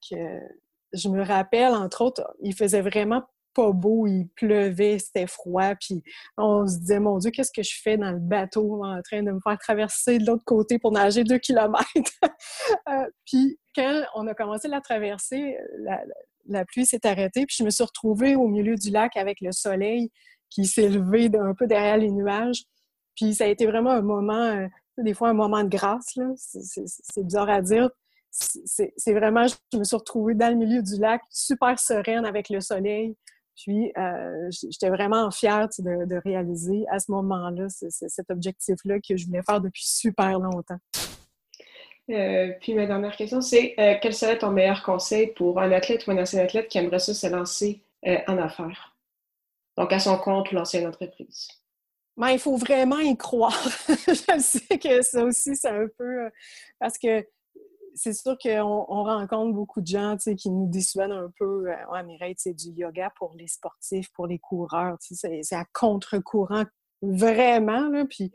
je 0.93 1.09
me 1.09 1.23
rappelle, 1.23 1.73
entre 1.73 2.01
autres, 2.01 2.33
il 2.41 2.55
faisait 2.55 2.81
vraiment 2.81 3.23
pas 3.53 3.71
beau, 3.71 4.07
il 4.07 4.27
pleuvait, 4.35 4.99
c'était 4.99 5.27
froid, 5.27 5.75
puis 5.75 6.03
on 6.37 6.67
se 6.67 6.77
disait, 6.79 6.99
mon 6.99 7.17
Dieu, 7.17 7.31
qu'est-ce 7.31 7.51
que 7.51 7.63
je 7.63 7.79
fais 7.81 7.97
dans 7.97 8.11
le 8.11 8.19
bateau 8.19 8.83
en 8.83 9.01
train 9.01 9.23
de 9.23 9.31
me 9.31 9.39
faire 9.41 9.57
traverser 9.57 10.19
de 10.19 10.25
l'autre 10.25 10.43
côté 10.45 10.79
pour 10.79 10.91
nager 10.91 11.23
deux 11.23 11.39
kilomètres? 11.39 11.85
puis 13.25 13.59
quand 13.75 14.03
on 14.15 14.27
a 14.27 14.33
commencé 14.33 14.67
la 14.67 14.81
traversée, 14.81 15.57
la, 16.47 16.65
pluie 16.65 16.85
s'est 16.85 17.05
arrêtée, 17.05 17.45
puis 17.45 17.55
je 17.59 17.63
me 17.63 17.69
suis 17.69 17.83
retrouvée 17.83 18.35
au 18.35 18.47
milieu 18.47 18.75
du 18.75 18.89
lac 18.91 19.15
avec 19.17 19.41
le 19.41 19.51
soleil 19.51 20.11
qui 20.49 20.65
s'est 20.65 20.89
levé 20.89 21.29
un 21.39 21.53
peu 21.53 21.67
derrière 21.67 21.97
les 21.97 22.11
nuages. 22.11 22.63
Puis 23.15 23.35
ça 23.35 23.45
a 23.45 23.47
été 23.47 23.65
vraiment 23.65 23.91
un 23.91 24.01
moment, 24.01 24.33
euh, 24.33 24.67
des 24.97 25.13
fois 25.13 25.29
un 25.29 25.33
moment 25.33 25.63
de 25.63 25.69
grâce, 25.69 26.17
c'est 26.35 27.23
bizarre 27.23 27.49
à 27.49 27.61
dire. 27.61 27.89
C'est 28.31 29.13
vraiment, 29.13 29.45
je 29.47 29.77
me 29.77 29.83
suis 29.83 29.95
retrouvée 29.95 30.35
dans 30.35 30.49
le 30.49 30.55
milieu 30.55 30.81
du 30.81 30.99
lac, 30.99 31.21
super 31.29 31.79
sereine 31.79 32.25
avec 32.25 32.49
le 32.49 32.61
soleil. 32.61 33.15
Puis, 33.61 33.91
euh, 33.97 34.49
j'étais 34.49 34.89
vraiment 34.89 35.29
fière 35.31 35.67
de, 35.79 36.21
réaliser 36.23 36.85
à 36.89 36.99
ce 36.99 37.11
moment-là 37.11 37.67
cet 37.69 38.29
objectif-là 38.29 38.99
que 38.99 39.17
je 39.17 39.25
voulais 39.25 39.43
faire 39.43 39.61
depuis 39.61 39.85
super 39.85 40.39
longtemps. 40.39 40.79
Euh, 42.09 42.53
puis 42.59 42.73
ma 42.73 42.87
dernière 42.87 43.15
question, 43.15 43.39
c'est 43.39 43.75
quel 44.01 44.13
serait 44.13 44.39
ton 44.39 44.49
meilleur 44.49 44.81
conseil 44.81 45.27
pour 45.27 45.59
un 45.59 45.71
athlète 45.71 46.07
ou 46.07 46.11
un 46.11 46.17
ancien 46.17 46.43
athlète 46.43 46.67
qui 46.67 46.79
aimerait 46.79 46.99
ça 46.99 47.13
se 47.13 47.27
lancer 47.27 47.83
en 48.27 48.37
affaires? 48.37 48.95
donc 49.79 49.93
à 49.93 49.99
son 49.99 50.17
compte 50.17 50.51
ou 50.51 50.55
l'ancienne 50.55 50.85
entreprise. 50.85 51.47
Mais 52.17 52.33
il 52.33 52.39
faut 52.39 52.57
vraiment 52.57 52.99
y 52.99 53.15
croire. 53.15 53.57
je 53.87 54.39
sais 54.39 54.77
que 54.77 55.01
ça 55.01 55.23
aussi, 55.23 55.55
c'est 55.55 55.69
un 55.69 55.87
peu... 55.97 56.25
Euh, 56.25 56.29
parce 56.79 56.97
que 56.97 57.25
c'est 57.99 58.13
sûr 58.13 58.37
qu'on 58.37 59.03
rencontre 59.03 59.53
beaucoup 59.53 59.81
de 59.81 59.87
gens 59.87 60.15
qui 60.17 60.49
nous 60.49 60.67
dissuadent 60.67 61.11
un 61.11 61.31
peu. 61.37 61.69
Euh, 61.69 62.03
Mireille, 62.03 62.35
c'est 62.37 62.53
du 62.53 62.69
yoga 62.69 63.11
pour 63.17 63.33
les 63.35 63.47
sportifs, 63.47 64.09
pour 64.13 64.25
les 64.25 64.39
coureurs. 64.39 64.97
C'est 64.99 65.55
à 65.55 65.65
contre-courant, 65.73 66.63
vraiment. 67.01 68.05
Puis 68.05 68.31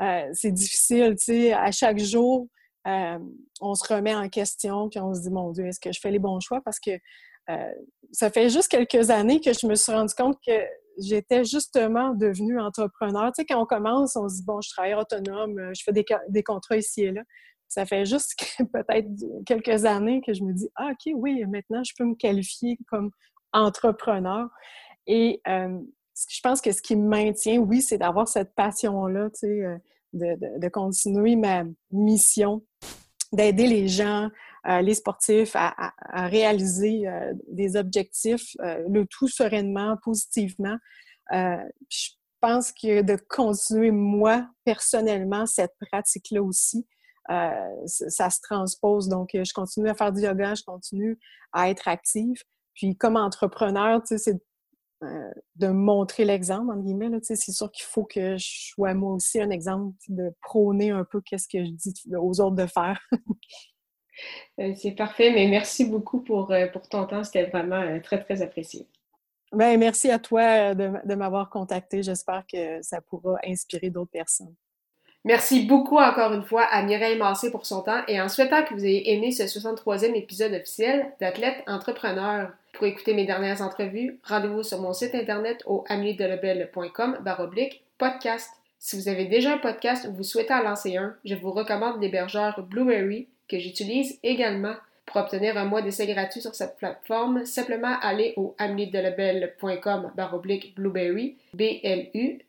euh, 0.00 0.28
c'est 0.32 0.52
difficile. 0.52 1.16
À 1.54 1.72
chaque 1.72 1.98
jour, 1.98 2.48
on 2.84 3.74
se 3.74 3.92
remet 3.92 4.14
en 4.14 4.28
question, 4.28 4.88
puis 4.88 5.00
on 5.00 5.12
se 5.14 5.22
dit, 5.22 5.30
mon 5.30 5.50
Dieu, 5.50 5.66
est-ce 5.66 5.80
que 5.80 5.92
je 5.92 6.00
fais 6.00 6.10
les 6.10 6.20
bons 6.20 6.40
choix? 6.40 6.60
Parce 6.64 6.78
que 6.78 6.92
ça 8.12 8.30
fait 8.30 8.50
juste 8.50 8.68
quelques 8.68 9.10
années 9.10 9.40
que 9.40 9.52
je 9.52 9.66
me 9.66 9.74
suis 9.74 9.92
rendu 9.92 10.14
compte 10.14 10.38
que 10.46 10.62
j'étais 10.98 11.44
justement 11.44 12.14
devenue 12.14 12.60
entrepreneur. 12.60 13.32
Tu 13.32 13.42
sais, 13.42 13.46
quand 13.46 13.60
on 13.60 13.66
commence, 13.66 14.16
on 14.16 14.28
se 14.28 14.36
dit, 14.36 14.44
bon, 14.44 14.60
je 14.60 14.70
travaille 14.70 14.94
autonome, 14.94 15.58
euh, 15.58 15.72
je 15.74 15.82
fais 15.82 15.92
des, 15.92 16.42
contrats 16.42 16.76
ici 16.76 17.04
et 17.04 17.12
là. 17.12 17.22
Ça 17.68 17.84
fait 17.86 18.04
juste 18.06 18.34
peut-être 18.72 19.08
quelques 19.44 19.84
années 19.84 20.20
que 20.26 20.32
je 20.32 20.42
me 20.42 20.52
dis, 20.52 20.68
ah, 20.76 20.90
OK, 20.92 21.12
oui, 21.14 21.44
maintenant, 21.46 21.82
je 21.84 21.92
peux 21.96 22.04
me 22.04 22.14
qualifier 22.14 22.78
comme 22.88 23.10
entrepreneur. 23.52 24.48
Et 25.06 25.40
euh, 25.48 25.78
je 26.30 26.40
pense 26.42 26.60
que 26.60 26.72
ce 26.72 26.82
qui 26.82 26.96
me 26.96 27.08
maintient, 27.08 27.58
oui, 27.58 27.82
c'est 27.82 27.98
d'avoir 27.98 28.28
cette 28.28 28.54
passion-là, 28.54 29.28
euh, 29.44 29.78
de, 30.12 30.68
continuer 30.68 31.36
ma 31.36 31.64
mission, 31.90 32.64
d'aider 33.32 33.66
les 33.66 33.88
gens, 33.88 34.30
les 34.82 34.94
sportifs 34.94 35.52
à, 35.54 35.92
réaliser 36.26 37.04
des 37.46 37.76
objectifs, 37.76 38.54
le 38.60 39.04
tout 39.04 39.28
sereinement, 39.28 39.96
positivement. 40.02 40.76
je 41.30 42.10
pense 42.40 42.72
que 42.72 43.02
de 43.02 43.16
continuer, 43.28 43.90
moi, 43.90 44.48
personnellement, 44.64 45.46
cette 45.46 45.74
pratique-là 45.90 46.42
aussi, 46.42 46.86
ça 47.28 48.30
se 48.30 48.40
transpose. 48.42 49.08
Donc, 49.08 49.30
je 49.32 49.52
continue 49.52 49.88
à 49.88 49.94
faire 49.94 50.12
du 50.12 50.22
yoga, 50.22 50.54
je 50.54 50.62
continue 50.62 51.18
à 51.52 51.70
être 51.70 51.88
active. 51.88 52.42
Puis, 52.74 52.96
comme 52.96 53.16
entrepreneur, 53.16 54.00
tu 54.02 54.18
sais, 54.18 54.18
c'est 54.18 54.40
de 55.56 55.68
montrer 55.68 56.24
l'exemple, 56.24 56.70
entre 56.70 56.82
guillemets. 56.82 57.10
C'est 57.22 57.36
sûr 57.36 57.70
qu'il 57.70 57.84
faut 57.84 58.04
que 58.04 58.36
je 58.36 58.72
sois 58.72 58.94
moi 58.94 59.14
aussi 59.14 59.40
un 59.40 59.50
exemple 59.50 59.94
de 60.08 60.32
prôner 60.42 60.90
un 60.90 61.04
peu 61.04 61.20
qu'est-ce 61.20 61.48
que 61.48 61.64
je 61.64 61.70
dis 61.70 61.94
aux 62.16 62.40
autres 62.40 62.56
de 62.56 62.66
faire. 62.66 63.00
Euh, 64.58 64.74
c'est 64.74 64.96
parfait, 64.96 65.30
mais 65.30 65.46
merci 65.46 65.84
beaucoup 65.84 66.20
pour, 66.20 66.50
euh, 66.50 66.66
pour 66.66 66.88
ton 66.88 67.06
temps. 67.06 67.22
C'était 67.22 67.46
vraiment 67.46 67.80
euh, 67.80 68.00
très, 68.00 68.20
très 68.20 68.42
apprécié. 68.42 68.88
Bien, 69.52 69.76
merci 69.76 70.10
à 70.10 70.18
toi 70.18 70.74
de, 70.74 70.94
de 71.04 71.14
m'avoir 71.14 71.48
contacté. 71.48 72.02
J'espère 72.02 72.44
que 72.52 72.82
ça 72.82 73.00
pourra 73.00 73.38
inspirer 73.46 73.90
d'autres 73.90 74.10
personnes. 74.10 74.56
Merci 75.24 75.66
beaucoup 75.66 75.98
encore 75.98 76.32
une 76.32 76.44
fois 76.44 76.62
à 76.62 76.82
Mireille 76.82 77.18
Massé 77.18 77.50
pour 77.50 77.66
son 77.66 77.82
temps 77.82 78.02
et 78.06 78.20
en 78.20 78.28
souhaitant 78.28 78.62
que 78.62 78.72
vous 78.72 78.84
ayez 78.84 79.12
aimé 79.12 79.32
ce 79.32 79.42
63e 79.42 80.14
épisode 80.14 80.52
officiel 80.54 81.12
d'Athlète 81.20 81.62
Entrepreneur. 81.66 82.50
Pour 82.72 82.86
écouter 82.86 83.14
mes 83.14 83.26
dernières 83.26 83.60
entrevues, 83.60 84.20
rendez-vous 84.22 84.62
sur 84.62 84.80
mon 84.80 84.92
site 84.92 85.14
internet 85.14 85.62
au 85.66 85.84
baroblique 87.24 87.82
podcast. 87.98 88.50
Si 88.78 88.96
vous 88.96 89.08
avez 89.08 89.24
déjà 89.24 89.54
un 89.54 89.58
podcast 89.58 90.06
ou 90.08 90.14
vous 90.14 90.22
souhaitez 90.22 90.54
en 90.54 90.62
lancer 90.62 90.96
un, 90.96 91.16
je 91.24 91.34
vous 91.34 91.50
recommande 91.50 92.00
l'hébergeur 92.00 92.62
Blueberry 92.62 93.26
que 93.48 93.58
j'utilise 93.58 94.20
également. 94.22 94.74
Pour 95.04 95.16
obtenir 95.16 95.56
un 95.56 95.64
mois 95.64 95.82
d'essai 95.82 96.06
gratuit 96.06 96.42
sur 96.42 96.54
cette 96.54 96.76
plateforme, 96.76 97.44
simplement 97.44 97.98
aller 98.02 98.34
au 98.36 98.54
ameliedelabel.com 98.58 100.12
baroblique 100.14 100.76
blueberry, 100.76 101.36
B-L-U-B-R-R-Y. 101.54 102.42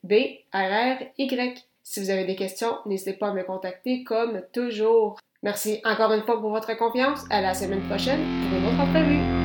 Si 1.90 1.98
vous 1.98 2.10
avez 2.10 2.24
des 2.24 2.36
questions, 2.36 2.76
n'hésitez 2.86 3.14
pas 3.14 3.30
à 3.30 3.32
me 3.32 3.42
contacter 3.42 4.04
comme 4.04 4.42
toujours. 4.52 5.18
Merci 5.42 5.80
encore 5.82 6.12
une 6.12 6.22
fois 6.22 6.40
pour 6.40 6.50
votre 6.50 6.72
confiance. 6.76 7.24
À 7.30 7.40
la 7.40 7.52
semaine 7.52 7.82
prochaine 7.88 8.20
pour 8.48 8.58
une 8.60 8.66
autre 8.66 8.80
entrevue. 8.80 9.39